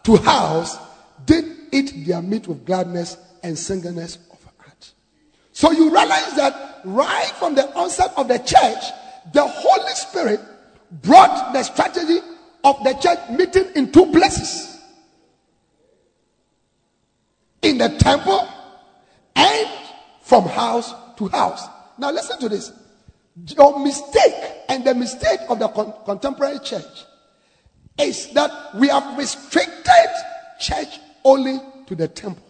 [0.04, 0.78] to house
[1.26, 4.92] did eat their meat with gladness and singleness of heart.
[5.54, 8.84] So you realize that right from the onset of the church,
[9.34, 10.42] the Holy Spirit
[11.02, 12.20] brought the strategy
[12.66, 14.75] of the church meeting in two places
[17.66, 18.48] in the temple
[19.36, 19.68] and
[20.22, 21.68] from house to house.
[21.98, 22.72] Now, listen to this.
[23.58, 24.34] Your mistake
[24.70, 27.06] and the mistake of the con- contemporary church
[28.00, 30.10] is that we have restricted
[30.60, 32.44] church only to the temple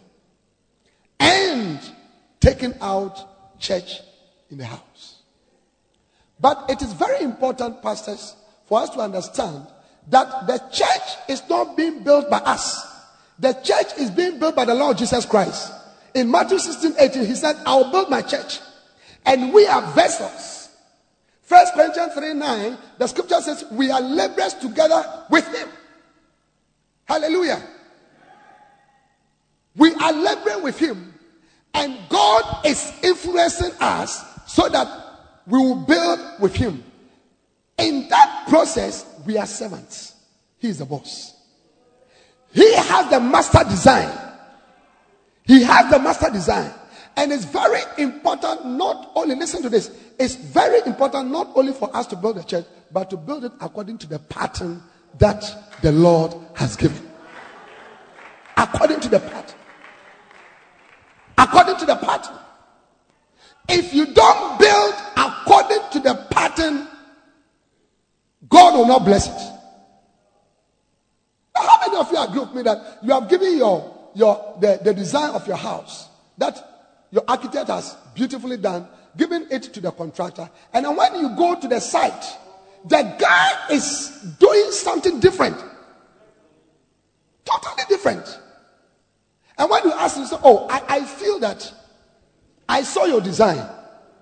[1.19, 1.79] and
[2.39, 4.01] taken out church
[4.51, 5.21] in the house.
[6.39, 8.35] But it is very important, pastors,
[8.65, 9.65] for us to understand
[10.09, 12.94] that the church is not being built by us.
[13.39, 15.71] The church is being built by the Lord Jesus Christ.
[16.13, 18.59] In Matthew 16, 18, he said, I will build my church.
[19.25, 20.69] And we are vessels.
[21.41, 25.67] First Corinthians 3, 9, the scripture says, we are laborers together with him.
[27.05, 27.61] Hallelujah.
[29.75, 31.13] We are laboring with him.
[31.73, 34.87] And God is influencing us so that
[35.45, 36.83] we will build with him.
[37.77, 40.15] In that process, we are servants.
[40.57, 41.34] He is the boss.
[42.55, 44.09] He has the master design.
[45.43, 46.71] He has the master design.
[47.17, 51.93] And it's very important not only, listen to this, it's very important not only for
[51.93, 54.81] us to build a church, but to build it according to the pattern
[55.17, 55.43] that
[55.81, 57.05] the Lord has given.
[58.55, 59.57] According to the pattern.
[61.37, 62.37] According to the pattern.
[63.67, 66.87] If you don't build according to the pattern,
[68.47, 69.54] God will not bless it.
[71.65, 74.93] How many of you agree with me that you have given your, your the, the
[74.93, 80.49] design of your house that your architect has beautifully done, given it to the contractor,
[80.73, 82.25] and then when you go to the site,
[82.85, 85.57] the guy is doing something different.
[87.45, 88.39] Totally different.
[89.57, 91.71] And when you ask him, Oh, I, I feel that
[92.67, 93.65] I saw your design.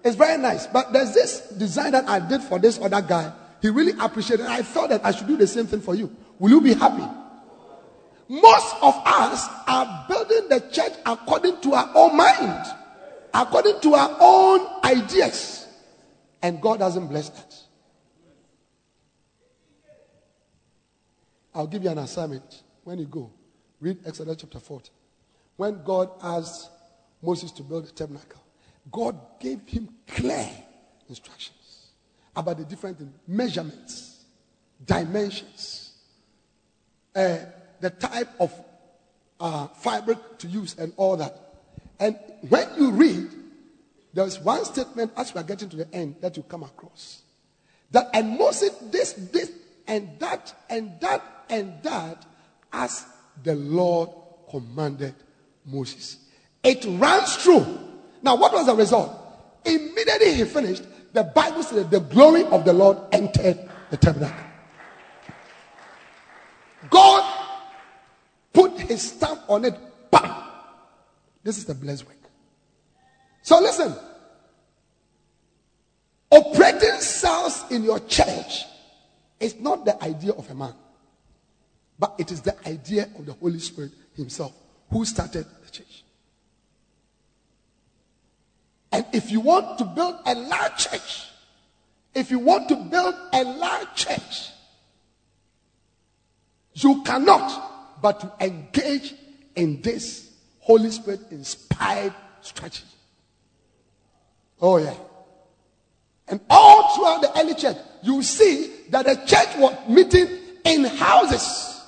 [0.04, 0.68] It's very nice.
[0.68, 3.32] But there's this design that I did for this other guy.
[3.62, 4.50] He really appreciated it.
[4.50, 6.14] I felt that I should do the same thing for you.
[6.38, 7.04] Will you be happy?
[8.30, 12.66] Most of us are building the church according to our own mind,
[13.34, 15.68] according to our own ideas.
[16.42, 17.56] And God doesn't bless that.
[21.56, 22.64] I'll give you an assignment.
[22.84, 23.32] When you go,
[23.80, 24.90] read Exodus chapter 40.
[25.56, 26.70] When God asked
[27.22, 28.42] Moses to build the tabernacle,
[28.92, 30.50] God gave him clear
[31.08, 31.88] instructions
[32.36, 32.98] about the different
[33.28, 34.26] measurements,
[34.86, 35.94] dimensions,
[37.16, 37.38] uh,
[37.84, 38.54] the type of
[39.42, 41.38] uh, fabric to use, and all that.
[42.00, 42.18] And
[42.48, 43.28] when you read,
[44.14, 47.24] there's one statement as we are getting to the end that you come across.
[47.92, 49.52] That and Moses this, this,
[49.86, 52.26] and that, and that, and that,
[52.72, 53.06] as
[53.44, 54.10] the Lord
[54.50, 55.16] commanded
[55.66, 56.20] Moses.
[56.64, 57.66] It runs through.
[58.22, 59.12] Now, what was the result?
[59.66, 64.46] Immediately he finished, the Bible said the glory of the Lord entered the tabernacle.
[66.90, 67.33] God
[68.88, 69.76] his stamp on it.
[70.12, 70.44] Bam!
[71.44, 72.18] This is the blessed work.
[73.42, 73.94] So listen.
[76.32, 78.66] Operating cells in your church
[79.40, 80.74] is not the idea of a man,
[82.00, 84.52] but it is the idea of the Holy Spirit Himself
[84.90, 86.04] who started the church.
[88.92, 91.28] And if you want to build a large church,
[92.16, 94.50] if you want to build a large church,
[96.76, 97.73] you cannot
[98.04, 99.16] but to engage
[99.56, 100.30] in this
[100.60, 102.84] Holy Spirit inspired strategy.
[104.62, 104.94] Oh, yeah.
[106.28, 110.28] And all throughout the early church, you see that the church was meeting
[110.66, 111.82] in houses.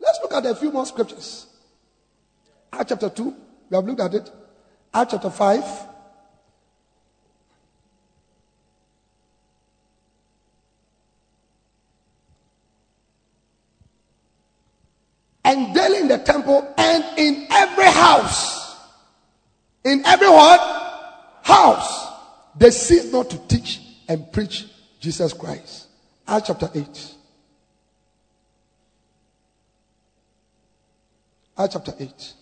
[0.00, 1.46] Let's look at a few more scriptures.
[2.72, 3.24] Acts chapter 2,
[3.68, 4.30] we have looked at it.
[4.94, 5.88] Acts chapter 5.
[15.44, 18.76] And daily in the temple and in every house.
[19.84, 20.60] In every what?
[21.42, 22.08] House.
[22.64, 24.64] They cease not to teach and preach
[24.98, 25.86] Jesus Christ.
[26.26, 27.14] Acts chapter 8.
[31.58, 32.32] Acts chapter 8.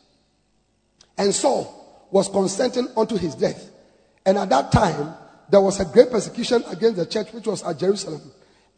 [1.18, 3.68] And Saul was consenting unto his death.
[4.24, 5.12] And at that time,
[5.50, 8.22] there was a great persecution against the church which was at Jerusalem.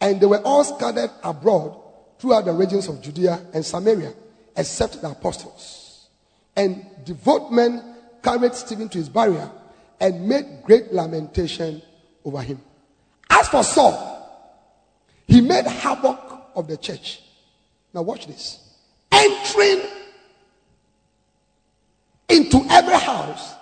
[0.00, 1.78] And they were all scattered abroad
[2.18, 4.14] throughout the regions of Judea and Samaria,
[4.56, 6.08] except the apostles.
[6.56, 9.60] And devout men carried Stephen to his burial
[10.04, 11.80] and made great lamentation
[12.26, 12.60] over him.
[13.30, 14.20] As for Saul,
[15.26, 16.20] he made havoc
[16.54, 17.22] of the church.
[17.94, 18.60] Now, watch this.
[19.10, 19.80] Entering
[22.28, 23.54] into every house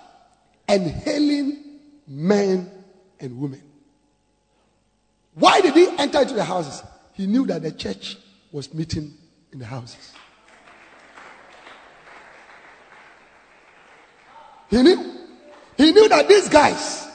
[0.67, 2.69] and hailing men
[3.21, 3.63] and women.
[5.35, 6.83] Why did he enter into the houses?
[7.13, 8.17] He knew that the church
[8.51, 9.13] was meeting
[9.53, 10.11] in the houses.
[14.69, 15.22] He knew.
[15.77, 17.07] He knew that these guys,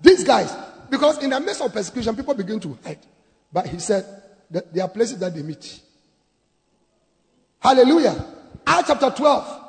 [0.00, 0.54] these guys,
[0.90, 2.98] because in the midst of persecution, people begin to hide.
[3.52, 4.04] But he said
[4.50, 5.80] that there are places that they meet.
[7.60, 8.24] Hallelujah.
[8.66, 9.62] Acts chapter 12.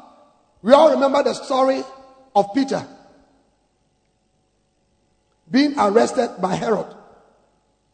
[0.61, 1.83] We all remember the story
[2.35, 2.85] of Peter
[5.49, 6.93] being arrested by Herod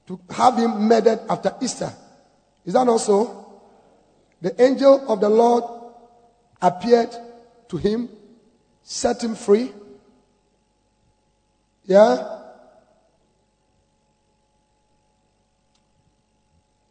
[0.08, 1.92] to have him murdered after Easter.
[2.66, 3.62] Is that also?
[4.42, 5.64] The angel of the Lord
[6.62, 7.16] appeared
[7.70, 8.10] to him,
[8.82, 9.72] set him free.
[11.86, 12.40] Yeah?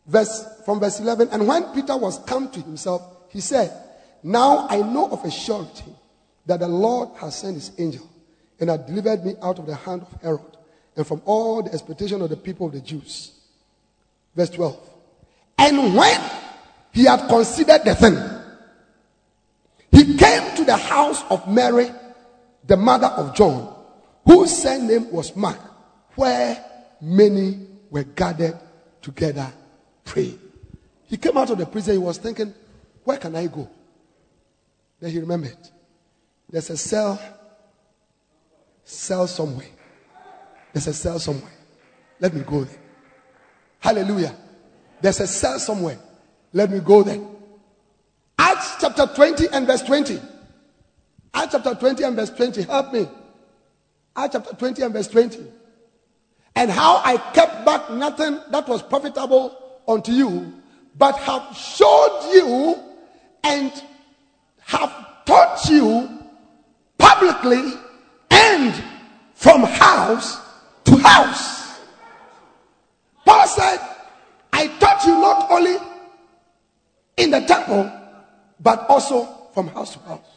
[0.06, 1.28] Verse from verse 11.
[1.30, 3.72] And when Peter was come to himself, he said,
[4.22, 5.92] now I know of a surety
[6.46, 8.08] that the Lord has sent his angel
[8.60, 10.56] and has delivered me out of the hand of Herod
[10.96, 13.32] and from all the expectation of the people of the Jews.
[14.36, 14.78] Verse 12.
[15.58, 16.20] And when
[16.92, 18.16] he had considered the thing,
[19.90, 21.90] he came to the house of Mary,
[22.66, 23.74] the mother of John,
[24.24, 25.58] whose surname was Mark,
[26.14, 26.64] where
[27.00, 28.58] many were gathered
[29.00, 29.52] together
[30.04, 30.38] praying.
[31.04, 32.54] He came out of the prison, he was thinking,
[33.04, 33.68] Where can I go?
[35.00, 35.56] Then he remembered.
[36.48, 37.20] There's a cell,
[38.84, 39.66] cell somewhere.
[40.72, 41.52] There's a cell somewhere.
[42.20, 42.78] Let me go there.
[43.80, 44.34] Hallelujah.
[45.00, 45.98] There's a cell somewhere.
[46.52, 47.20] Let me go there.
[48.38, 50.20] Acts chapter 20 and verse 20.
[51.34, 52.62] Acts chapter 20 and verse 20.
[52.62, 53.08] Help me.
[54.16, 55.46] Acts chapter 20 and verse 20.
[56.54, 59.56] And how I kept back nothing that was profitable
[59.88, 60.52] unto you,
[60.96, 62.78] but have showed you
[63.44, 63.72] and
[64.60, 66.08] have taught you
[66.98, 67.72] publicly
[68.30, 68.74] and
[69.34, 70.40] from house
[70.84, 71.80] to house.
[73.24, 73.78] Paul said,
[74.52, 75.76] I taught you not only
[77.16, 77.90] in the temple,
[78.60, 80.31] but also from house to house.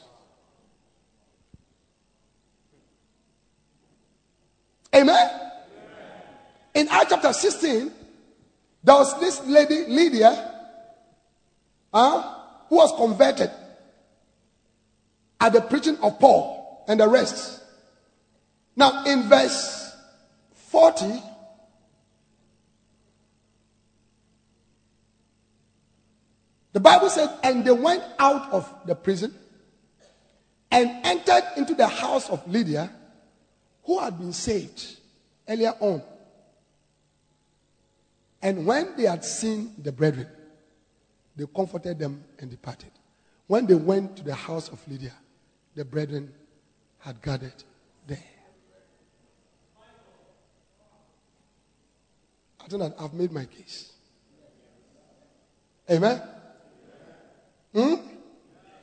[4.95, 5.29] Amen.
[6.73, 7.91] In Acts chapter 16,
[8.83, 10.53] there was this lady, Lydia,
[11.93, 12.35] uh,
[12.69, 13.51] who was converted
[15.39, 17.61] at the preaching of Paul and the rest.
[18.75, 19.95] Now, in verse
[20.69, 21.21] 40,
[26.73, 29.33] the Bible said, And they went out of the prison
[30.71, 32.91] and entered into the house of Lydia,
[33.85, 34.97] who had been saved
[35.47, 36.01] earlier on.
[38.41, 40.27] And when they had seen the brethren,
[41.35, 42.91] they comforted them and departed.
[43.47, 45.13] When they went to the house of Lydia,
[45.75, 46.33] the brethren
[46.99, 47.63] had gathered
[48.07, 48.23] there.
[52.63, 53.93] I think I've made my case.
[55.89, 56.21] Amen?
[57.73, 57.95] Hmm?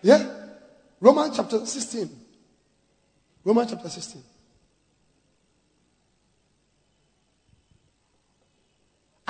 [0.03, 0.28] Yeah?
[1.00, 2.09] Romans chapter 16.
[3.44, 4.22] Romans chapter 16.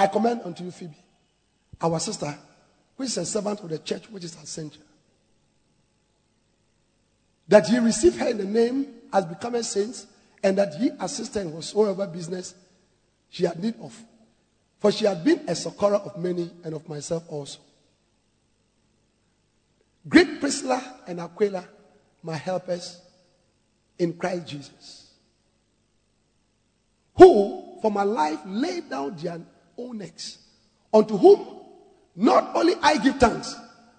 [0.02, 0.96] I commend unto you, Phoebe,
[1.80, 2.36] our sister,
[2.96, 4.82] which is a servant of the church, which is Cenchrea.
[7.46, 10.08] That ye receive her in the name as becoming saints,
[10.42, 12.52] and that ye assist her in whatsoever business
[13.30, 13.96] she had need of.
[14.80, 17.60] For she had been a succorer of many and of myself also.
[20.08, 21.64] Greet Priscilla and Aquila,
[22.24, 23.00] my helpers
[24.00, 25.12] in Christ Jesus,
[27.14, 29.40] who for my life laid down their
[29.78, 30.38] necks,
[30.92, 31.46] unto whom
[32.16, 33.54] not only I give thanks,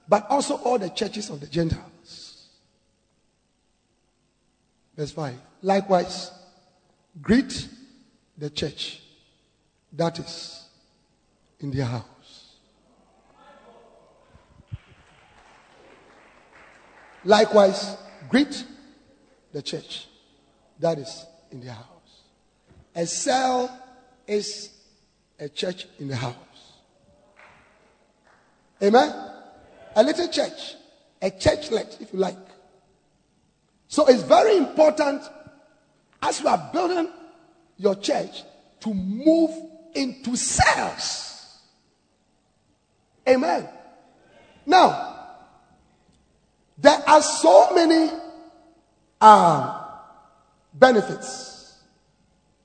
[0.07, 2.47] but also all the churches of the Gentiles.
[4.95, 5.35] Verse 5.
[5.61, 6.31] Likewise,
[7.21, 7.67] greet
[8.37, 9.01] the church
[9.93, 10.65] that is
[11.59, 12.03] in their house.
[17.23, 17.97] Likewise,
[18.29, 18.65] greet
[19.53, 20.07] the church
[20.79, 21.87] that is in their house.
[22.95, 23.79] A cell
[24.27, 24.72] is
[25.39, 26.35] a church in the house.
[28.81, 29.13] Amen?
[29.95, 30.75] A little church,
[31.21, 32.37] a churchlet, if you like.
[33.87, 35.21] So it's very important
[36.21, 37.09] as you are building
[37.77, 38.43] your church
[38.81, 39.51] to move
[39.93, 41.59] into cells.
[43.27, 43.69] Amen.
[44.65, 45.13] Now,
[46.77, 48.11] there are so many
[49.21, 49.81] uh,
[50.73, 51.77] benefits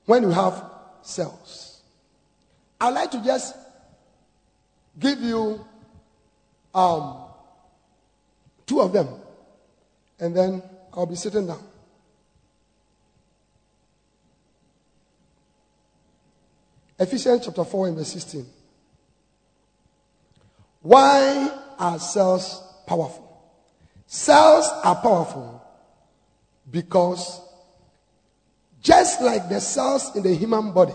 [0.05, 0.63] when you have
[1.01, 1.68] cells.
[2.79, 3.55] I'd like to just
[4.97, 5.65] give you
[6.73, 7.17] um,
[8.65, 9.07] two of them,
[10.19, 10.63] and then
[10.93, 11.63] I'll be sitting down.
[16.99, 18.45] Ephesians chapter 4 and verse 16.
[20.81, 23.25] Why are cells powerful?
[24.05, 25.63] Cells are powerful
[26.69, 27.41] because
[28.81, 30.93] just like the cells in the human body,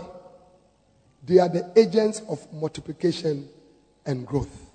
[1.25, 3.47] they are the agents of multiplication
[4.05, 4.65] and growth.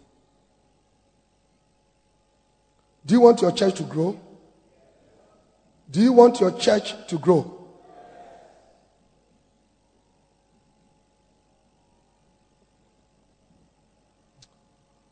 [3.07, 4.19] Do you want your church to grow?
[5.91, 7.57] Do you want your church to grow?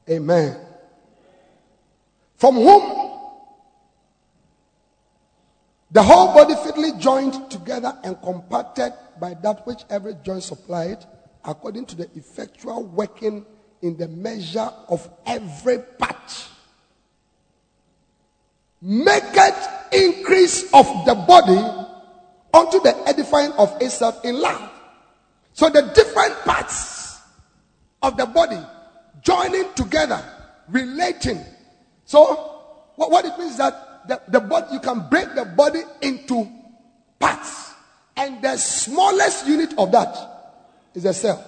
[0.09, 0.57] Amen.
[2.37, 3.09] From whom
[5.91, 11.05] the whole body fitly joined together and compacted by that which every joint supplied,
[11.49, 13.45] according to the effectual working
[13.81, 16.47] in the measure of every part,
[18.83, 21.59] maketh increase of the body
[22.53, 24.71] unto the edifying of itself in love.
[25.55, 27.19] So the different parts
[28.03, 28.61] of the body
[29.23, 30.23] joining together,
[30.69, 31.43] relating.
[32.05, 32.27] So,
[32.97, 36.47] what, what it means that the, the body, you can break the body into
[37.19, 37.73] parts.
[38.17, 40.28] And the smallest unit of that
[40.99, 41.45] is a cell.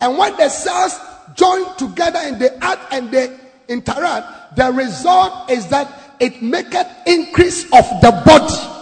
[0.00, 0.98] And when the cells
[1.34, 3.36] join together and they act and they
[3.68, 8.74] interact, the result is that it maketh increase of the body.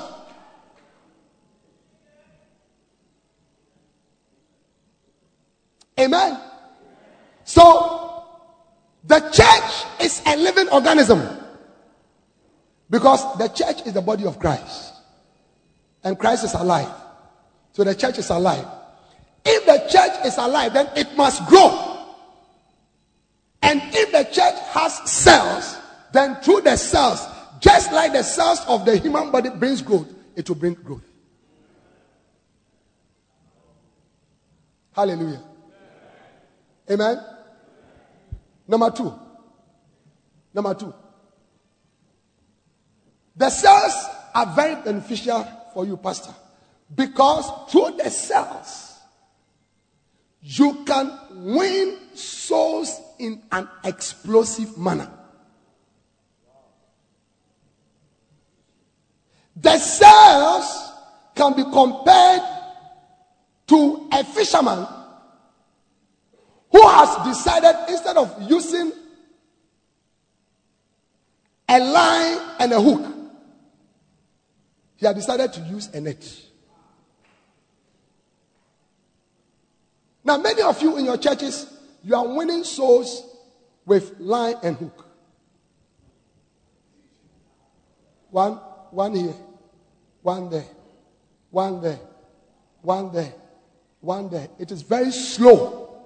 [5.98, 6.40] Amen.
[7.44, 8.24] So,
[9.04, 11.22] the church is a living organism
[12.90, 14.92] because the church is the body of Christ
[16.04, 16.92] and Christ is alive.
[17.72, 18.66] So, the church is alive.
[19.48, 22.04] If the church is alive, then it must grow.
[23.62, 25.76] And if the church has cells,
[26.12, 27.24] then through the cells,
[27.60, 31.04] just like the cells of the human body brings growth, it will bring growth.
[34.92, 35.42] Hallelujah.
[36.90, 37.20] Amen.
[38.66, 39.14] Number two.
[40.52, 40.92] Number two.
[43.36, 46.34] The cells are very beneficial for you, Pastor,
[46.94, 48.95] because through the cells,
[50.48, 55.10] you can win souls in an explosive manner.
[59.56, 60.92] The cells
[61.34, 62.42] can be compared
[63.66, 64.86] to a fisherman
[66.70, 68.92] who has decided instead of using
[71.68, 73.14] a line and a hook,
[74.94, 76.45] he had decided to use a net.
[80.26, 81.72] Now, many of you in your churches,
[82.02, 83.24] you are winning souls
[83.86, 85.06] with line and hook.
[88.30, 88.54] One,
[88.90, 89.34] one here,
[90.22, 90.66] one there,
[91.48, 92.00] one there,
[92.82, 93.32] one there,
[94.00, 94.48] one there.
[94.58, 96.04] It is very slow.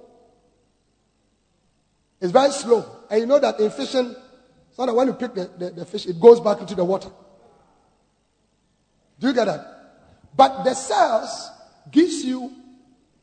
[2.21, 2.85] It's very slow.
[3.11, 4.15] And you know that in fishing,
[4.73, 7.09] so that when you pick the, the, the fish, it goes back into the water.
[9.19, 9.67] Do you get that?
[10.37, 11.51] But the cells
[11.91, 12.60] gives you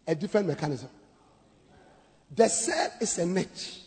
[0.07, 0.89] a different mechanism.
[2.33, 3.77] The cell is a net.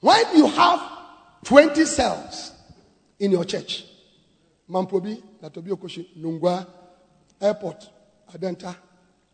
[0.00, 0.80] When you have
[1.44, 2.52] 20 cells
[3.18, 3.84] in your church,
[4.68, 6.66] Mamprobi, Latobi Okoshi, Nungua,
[7.40, 7.88] Airport,
[8.32, 8.76] Adenta,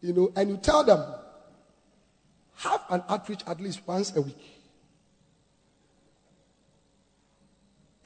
[0.00, 1.04] you know, and you tell them,
[2.56, 4.58] have an outreach at least once a week.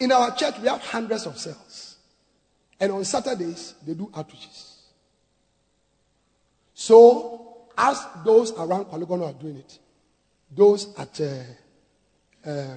[0.01, 1.97] In our church, we have hundreds of cells.
[2.80, 4.72] And on Saturdays, they do outreaches.
[6.75, 9.79] So, as those around Polygon are doing it,
[10.51, 12.77] those at uh, uh,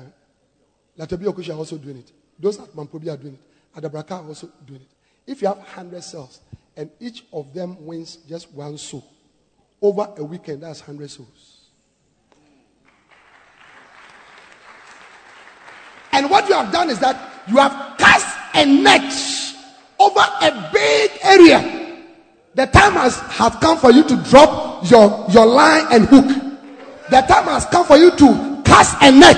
[0.97, 2.11] Latabi are also doing it.
[2.39, 3.81] Those at Mamprobi are doing it.
[3.81, 4.87] Adabraka are also doing it.
[5.27, 6.39] If you have 100 cells
[6.77, 9.05] and each of them wins just one soul,
[9.81, 11.67] over a weekend, that's 100 souls.
[16.11, 19.13] And what you have done is that you have cast a net
[19.99, 21.74] over a big area.
[22.55, 26.25] The time has, has come for you to drop your, your line and hook.
[27.09, 29.35] The time has come for you to cast a net.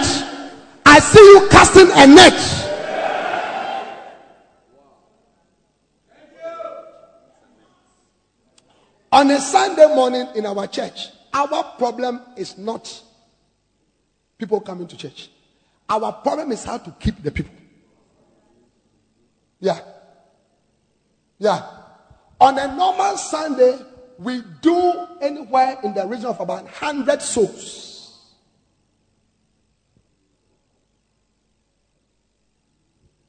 [0.86, 2.64] I see you casting a net.
[9.12, 13.02] On a Sunday morning in our church, our problem is not
[14.38, 15.32] people coming to church.
[15.90, 17.56] Our problem is how to keep the people.
[19.60, 19.80] Yeah.
[21.40, 21.66] Yeah.
[22.40, 23.80] On a normal Sunday,
[24.18, 27.88] we do anywhere in the region of about 100 souls.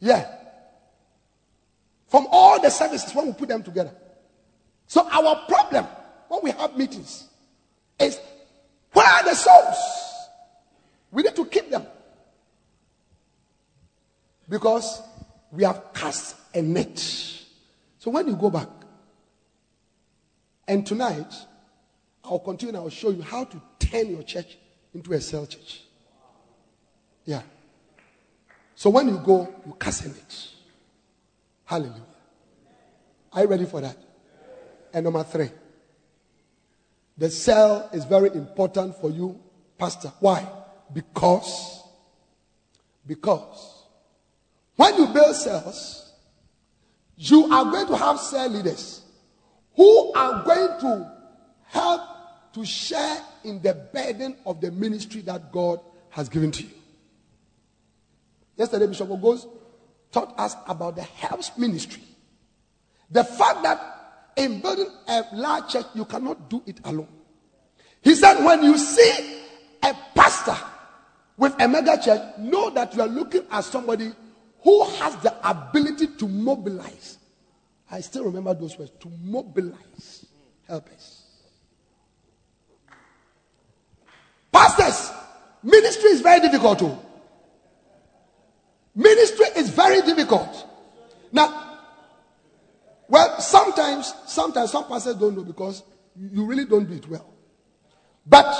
[0.01, 0.31] Yeah.
[2.07, 3.93] From all the services, when we put them together.
[4.87, 5.87] So our problem
[6.29, 7.27] when we have meetings
[7.99, 8.19] is
[8.93, 9.77] where are the souls?
[11.11, 11.87] We need to keep them.
[14.49, 15.03] Because
[15.51, 16.99] we have cast a net.
[17.99, 18.69] So when you go back,
[20.69, 21.35] and tonight,
[22.23, 24.59] I'll continue, and I'll show you how to turn your church
[24.95, 25.83] into a cell church.
[27.25, 27.43] Yeah.
[28.75, 30.49] So when you go, you cast a net.
[31.65, 32.03] Hallelujah.
[33.33, 33.97] Are you ready for that?
[34.93, 35.51] And number three,
[37.17, 39.41] the cell is very important for you,
[39.77, 40.13] Pastor.
[40.21, 40.47] Why?
[40.93, 41.83] Because,
[43.07, 43.85] because
[44.77, 46.13] when you build cells,
[47.17, 49.03] you are going to have cell leaders
[49.79, 51.09] who are going to
[51.67, 52.03] help
[52.53, 55.79] to share in the burden of the ministry that God
[56.11, 56.71] has given to you.
[58.57, 59.47] Yesterday, Bishop Ogos
[60.11, 62.03] taught us about the helps ministry.
[63.13, 67.07] The fact that in building a large church, you cannot do it alone.
[68.03, 69.43] He said, when you see
[69.85, 70.57] a pastor
[71.37, 74.11] with a mega church, know that you are looking at somebody
[74.61, 77.18] who has the ability to mobilize.
[77.91, 80.27] I still remember those words to mobilize
[80.67, 81.25] helpers.
[84.53, 85.11] Pastors,
[85.63, 86.79] ministry is very difficult.
[86.79, 86.99] Too.
[88.95, 90.67] Ministry is very difficult.
[91.33, 91.79] Now,
[93.09, 95.83] well, sometimes, sometimes some pastors don't know because
[96.17, 97.33] you really don't do it well.
[98.27, 98.55] But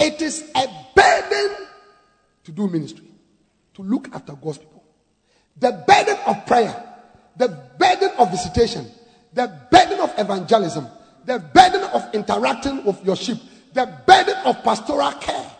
[0.00, 0.66] it is a
[0.96, 1.66] burden
[2.44, 3.06] to do ministry,
[3.74, 4.82] to look after God's people.
[5.58, 6.91] The burden of prayer,
[7.36, 8.86] the burden of visitation,
[9.32, 10.86] the burden of evangelism,
[11.24, 13.38] the burden of interacting with your sheep,
[13.72, 15.50] the burden of pastoral care,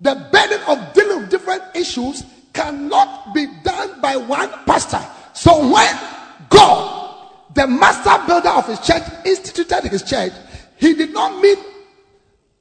[0.00, 5.00] the burden of dealing with different issues cannot be done by one pastor.
[5.32, 5.98] So when
[6.48, 10.32] God, the master builder of his church, instituted his church,
[10.76, 11.56] he did not mean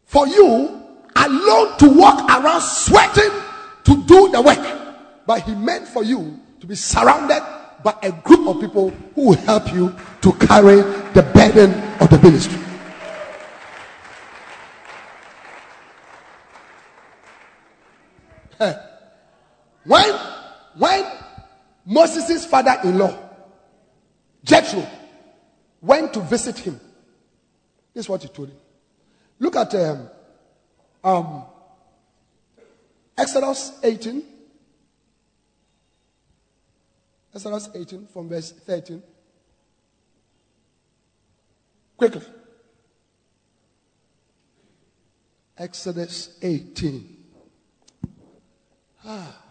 [0.06, 0.82] for you
[1.16, 3.32] alone to walk around sweating
[3.84, 7.42] to do the work, but he meant for you to be surrounded
[7.84, 10.78] by a group of people who will help you to carry
[11.14, 12.60] the burden of the ministry.
[19.86, 20.14] When,
[20.78, 21.06] when
[21.86, 23.18] Moses' father in law,
[24.44, 24.86] Jethro,
[25.82, 26.80] went to visit him,
[27.94, 28.58] this is what he told him.
[29.40, 30.10] Look at um,
[31.04, 31.44] um,
[33.18, 34.24] Exodus 18.
[37.36, 39.04] Exodus 18 from verse 13.
[41.98, 42.22] Quickly.
[45.58, 47.18] Exodus 18.
[49.04, 49.42] Ah.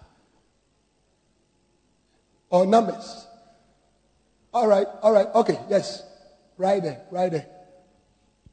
[2.49, 3.27] Or numbers.
[4.55, 6.03] All right, all right, okay, yes.
[6.57, 7.47] Right there, right there.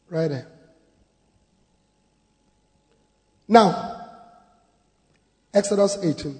[0.09, 0.47] Right there.
[3.47, 4.07] Now,
[5.53, 6.37] Exodus 18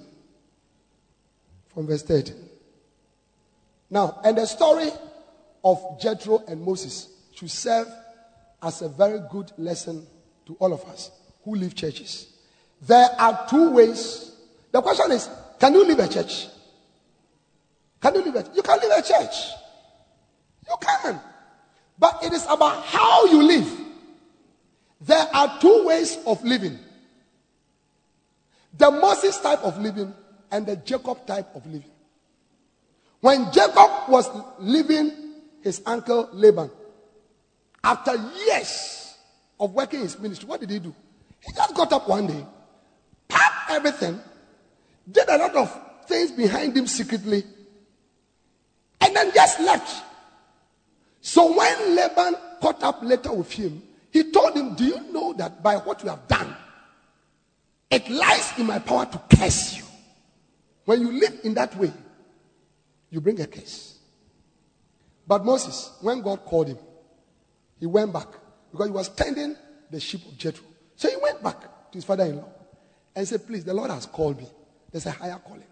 [1.72, 2.51] from verse 13.
[3.92, 4.88] Now, and the story
[5.62, 7.86] of Jethro and Moses should serve
[8.62, 10.06] as a very good lesson
[10.46, 11.10] to all of us
[11.44, 12.32] who leave churches.
[12.80, 14.32] There are two ways.
[14.70, 15.28] The question is
[15.60, 16.48] can you leave a church?
[18.00, 19.34] Can you leave a You can leave a church.
[20.66, 21.20] You can.
[21.98, 23.78] But it is about how you live.
[25.02, 26.78] There are two ways of living
[28.78, 30.14] the Moses type of living
[30.50, 31.91] and the Jacob type of living.
[33.22, 35.12] When Jacob was leaving
[35.62, 36.68] his uncle Laban,
[37.84, 38.16] after
[38.46, 39.14] years
[39.60, 40.92] of working his ministry, what did he do?
[41.38, 42.44] He just got up one day,
[43.28, 44.18] packed everything,
[45.08, 47.44] did a lot of things behind him secretly,
[49.00, 50.04] and then just left.
[51.20, 55.62] So when Laban caught up later with him, he told him, Do you know that
[55.62, 56.56] by what you have done,
[57.88, 59.84] it lies in my power to curse you?
[60.86, 61.92] When you live in that way,
[63.12, 63.98] you bring a case.
[65.28, 66.78] But Moses, when God called him,
[67.78, 68.26] he went back
[68.72, 69.54] because he was tending
[69.90, 70.64] the sheep of Jethro.
[70.96, 72.48] So he went back to his father in law
[73.14, 74.46] and said, Please, the Lord has called me.
[74.90, 75.62] There's a higher calling.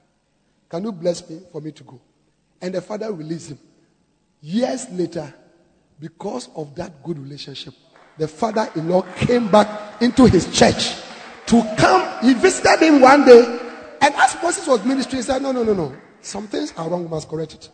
[0.69, 2.01] Can you bless me for me to go?
[2.61, 3.59] And the father released him.
[4.43, 5.33] Years later,
[5.99, 7.75] because of that good relationship,
[8.19, 10.95] the father in law came back into his church
[11.47, 12.23] to come.
[12.23, 13.43] He visited him one day,
[14.03, 15.97] and as Moses was ministering, he said, No, no, no, no.
[16.23, 17.69] Some things are wrong, we must correct it.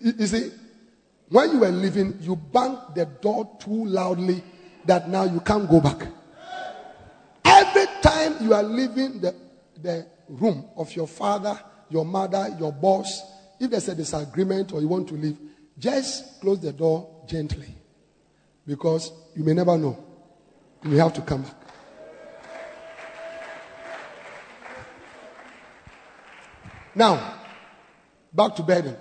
[0.00, 0.50] You, you see,
[1.28, 4.42] when you were leaving, you banged the door too loudly
[4.84, 6.06] that now you can't go back.
[7.44, 9.34] Every time you are leaving the,
[9.80, 13.22] the room of your father, your mother, your boss,
[13.58, 15.38] if there's a disagreement or you want to leave,
[15.78, 17.74] just close the door gently.
[18.66, 19.96] Because you may never know.
[20.82, 21.61] You may have to come back.
[26.94, 27.34] Now,
[28.32, 28.96] back to burden.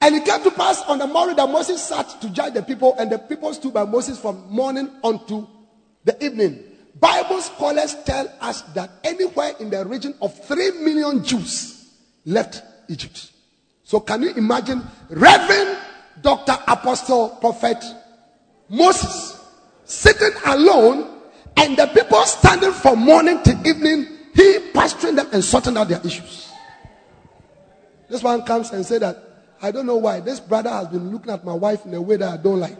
[0.00, 2.94] And it came to pass on the morning that Moses sat to judge the people,
[2.98, 5.46] and the people stood by Moses from morning unto
[6.04, 6.64] the evening.
[6.98, 11.90] Bible scholars tell us that anywhere in the region of 3 million Jews
[12.24, 13.30] left Egypt.
[13.84, 15.78] So can you imagine Reverend
[16.22, 16.56] Dr.
[16.66, 17.82] Apostle Prophet
[18.68, 19.38] Moses
[19.84, 21.20] sitting alone
[21.56, 26.00] and the people standing from morning to evening, he pastoring them and sorting out their
[26.04, 26.50] issues.
[28.08, 29.16] This one comes and say that
[29.62, 32.16] I don't know why this brother has been looking at my wife in a way
[32.16, 32.78] that I don't like.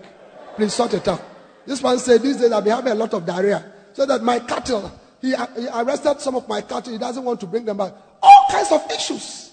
[0.56, 1.22] Please sort it out.
[1.66, 3.72] This one said these days I've been having a lot of diarrhea.
[3.92, 4.90] So that my cattle,
[5.20, 6.92] he, he arrested some of my cattle.
[6.92, 7.92] He doesn't want to bring them back.
[8.22, 9.52] All kinds of issues.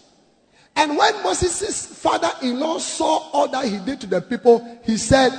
[0.75, 4.97] And when Moses' father in law saw all that he did to the people, he
[4.97, 5.31] said,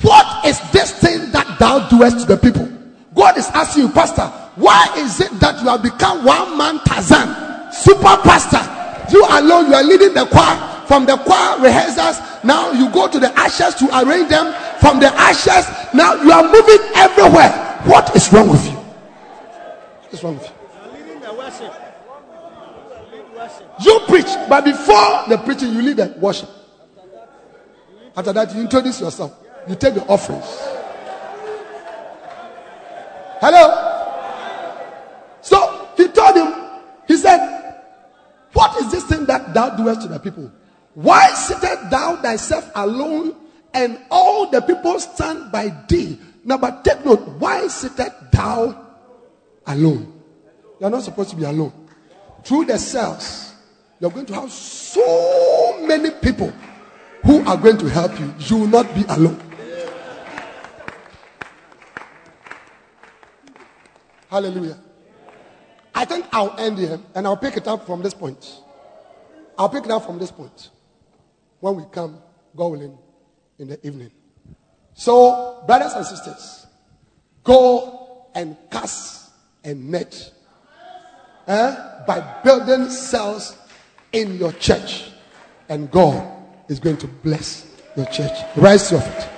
[0.00, 2.66] What is this thing that thou doest to the people?
[3.14, 7.28] God is asking you, Pastor, why is it that you have become one man Tarzan,
[7.72, 8.64] super pastor?
[9.12, 10.72] You alone, you are leading the choir.
[10.86, 14.54] From the choir rehearsals, now you go to the ashes to arrange them.
[14.80, 17.50] From the ashes, now you are moving everywhere.
[17.84, 18.72] What is wrong with you?
[18.72, 20.52] What is wrong with you?
[23.84, 26.48] You preach, but before the preaching, you lead the worship.
[28.16, 29.36] After that, you introduce yourself.
[29.68, 30.46] You take the offerings.
[33.40, 33.85] Hello?
[36.26, 36.54] Told him,
[37.06, 37.74] he said,
[38.52, 40.50] What is this thing that thou doest to the people?
[40.94, 43.36] Why sittest thou thyself alone
[43.74, 46.18] and all the people stand by thee?
[46.44, 48.86] Now, but take note, why sittest thou
[49.66, 50.20] alone?
[50.80, 51.72] You're not supposed to be alone.
[52.44, 53.54] Through the cells,
[54.00, 56.52] you're going to have so many people
[57.24, 58.32] who are going to help you.
[58.38, 59.40] You will not be alone.
[64.30, 64.78] Hallelujah.
[65.96, 68.60] I think I'll end here and I'll pick it up from this point.
[69.58, 70.68] I'll pick it up from this point
[71.60, 72.18] when we come,
[72.54, 72.98] God willing,
[73.58, 74.10] in the evening.
[74.92, 76.66] So, brothers and sisters,
[77.42, 79.30] go and cast
[79.64, 80.32] a net
[81.46, 81.76] eh,
[82.06, 83.56] by building cells
[84.12, 85.10] in your church,
[85.70, 86.22] and God
[86.68, 88.36] is going to bless your church.
[88.56, 89.35] Rise your feet.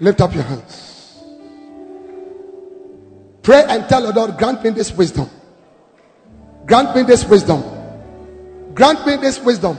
[0.00, 1.22] Lift up your hands.
[3.42, 5.28] Pray and tell the Lord, grant me this wisdom.
[6.66, 7.62] Grant me this wisdom.
[8.74, 9.78] Grant me this wisdom.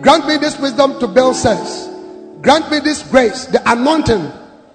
[0.00, 1.88] Grant me this wisdom to build cells.
[2.42, 4.30] Grant me this grace, the anointing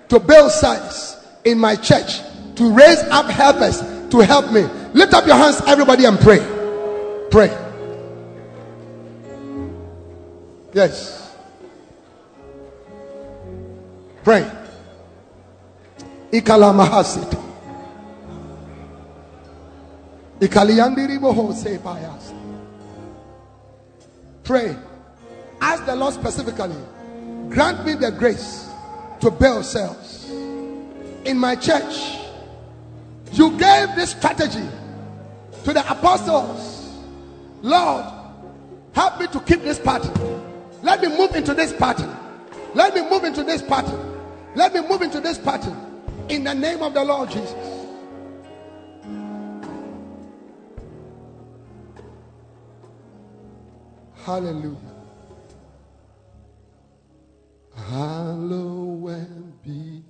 [0.10, 2.22] to build cells in my church,
[2.56, 4.62] to raise up helpers to help me.
[4.94, 6.40] Lift up your hands, everybody, and pray.
[7.30, 7.50] Pray.
[10.74, 11.27] Yes.
[14.28, 14.46] Pray.
[16.34, 17.32] Ikala Mahasit.
[24.44, 24.76] Pray.
[25.62, 26.76] Ask the Lord specifically,
[27.48, 28.70] grant me the grace
[29.22, 30.30] to build cells
[31.24, 32.18] in my church.
[33.32, 34.68] You gave this strategy
[35.64, 36.98] to the apostles.
[37.62, 38.04] Lord,
[38.92, 40.14] help me to keep this pattern.
[40.84, 42.14] Let me move into this pattern.
[42.74, 44.07] Let me move into this pattern.
[44.58, 45.78] Let me move into this pattern
[46.30, 47.54] in the name of the Lord Jesus.
[54.26, 54.76] Hallelujah.
[57.92, 60.04] Hallowed be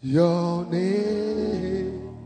[0.00, 2.16] your name.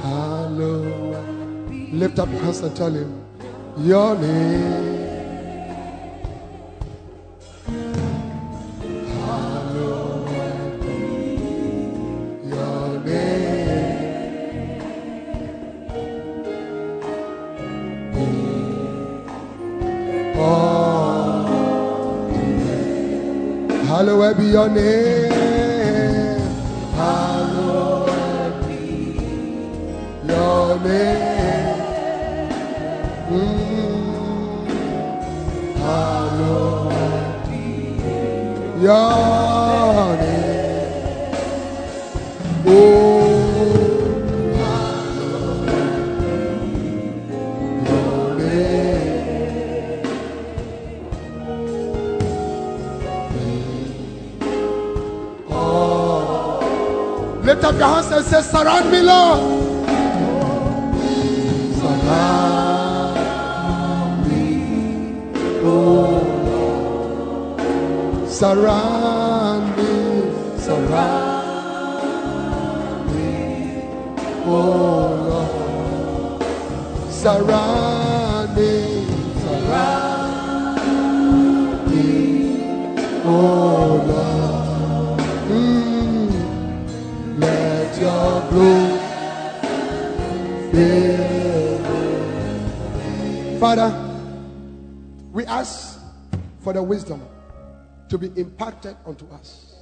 [0.00, 1.70] Hallowed.
[1.92, 3.22] Lift up your hands and tell him,
[3.76, 5.15] Your name.
[24.34, 25.25] Be your name.
[58.26, 59.40] Say, Surround me, Lord.
[61.78, 63.16] Surround
[64.28, 64.44] me,
[65.62, 66.22] oh
[67.58, 68.28] Lord.
[68.28, 69.92] Surround me,
[70.58, 72.02] surround
[73.14, 73.32] me,
[74.46, 74.58] oh
[75.30, 76.42] Lord.
[77.10, 77.95] Surround
[96.76, 97.26] the wisdom
[98.10, 99.76] to be impacted unto us,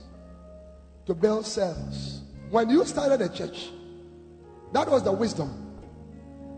[1.07, 2.23] to build cells.
[2.51, 3.71] When you started the church,
[4.73, 5.51] that was the wisdom.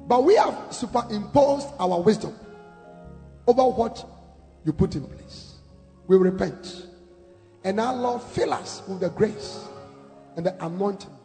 [0.06, 2.34] But we have superimposed our wisdom
[3.46, 4.06] over what
[4.66, 5.54] you put in place.
[6.06, 6.86] We repent.
[7.64, 9.64] And our Lord, fill us with the grace
[10.36, 11.16] and the anointing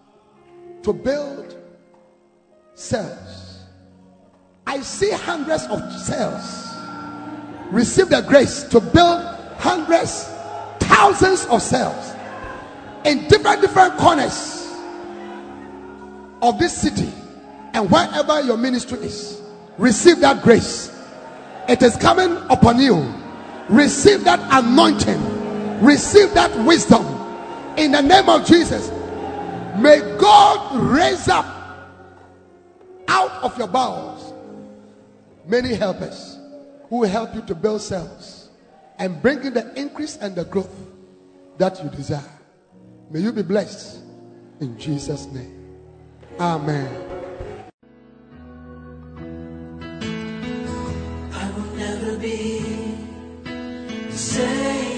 [0.84, 1.58] to build
[2.76, 3.66] cells.
[4.66, 6.71] I see hundreds of cells
[7.72, 9.24] receive the grace to build
[9.58, 10.30] hundreds,
[10.80, 12.14] thousands of cells
[13.06, 14.68] in different different corners
[16.42, 17.12] of this city
[17.74, 19.42] and wherever your ministry is.
[19.78, 20.92] Receive that grace.
[21.70, 23.14] It is coming upon you.
[23.70, 25.82] Receive that anointing.
[25.82, 27.06] Receive that wisdom
[27.78, 28.90] in the name of Jesus.
[29.80, 31.46] May God raise up
[33.08, 34.34] out of your bowels
[35.48, 36.41] many helpers
[36.92, 38.50] who will help you to build cells
[39.00, 40.76] and bring in the increase and the growth
[41.58, 42.38] that you desire.
[43.10, 44.04] May you be blessed
[44.60, 45.78] in Jesus' name.
[46.38, 46.92] Amen.
[51.34, 52.60] I will never be
[53.46, 54.92] the same.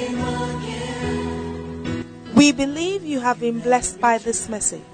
[2.33, 4.92] We believe you have been blessed by this message.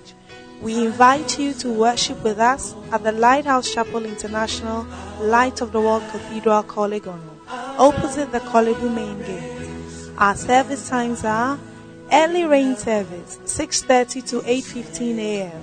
[0.61, 4.85] We invite you to worship with us at the Lighthouse Chapel International
[5.21, 7.37] Light of the World Cathedral, Korle Gonno,
[7.77, 10.11] opposite the Korle Bu main gate.
[10.17, 11.57] Our service times are
[12.11, 15.61] early rain service 6:30 to 8:15 a.m.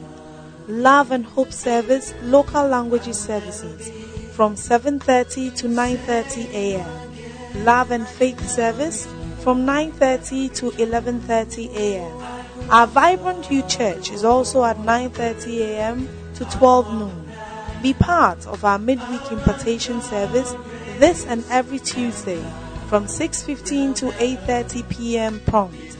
[0.68, 3.90] Love and Hope service local languages services
[4.32, 7.64] from 7:30 to 9:30 a.m.
[7.66, 9.06] Love and Faith service
[9.40, 12.35] from 9:30 to 11:30 a.m.
[12.70, 16.08] Our vibrant youth church is also at 9:30 a.m.
[16.34, 17.32] to 12 noon.
[17.80, 20.54] Be part of our midweek impartation service
[20.98, 22.42] this and every Tuesday
[22.88, 25.40] from 6:15 to 8:30 p.m.
[25.46, 25.94] prompt.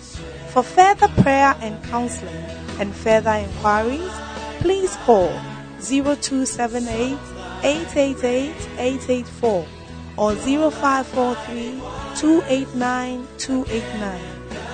[0.50, 2.44] For further prayer and counseling
[2.80, 4.12] and further inquiries,
[4.59, 5.30] please call
[5.80, 7.16] 0278
[7.62, 9.66] 888 884
[10.16, 11.80] or 0543
[12.16, 14.20] 289 289.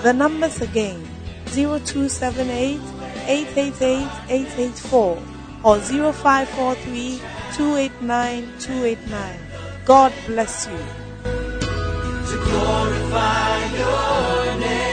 [0.03, 1.12] The numbers again
[1.53, 2.81] 0278
[3.27, 5.23] 888 884
[5.65, 7.21] or 0543
[7.55, 9.39] 289 289.
[9.85, 10.79] God bless you.
[11.23, 14.92] To glorify your name.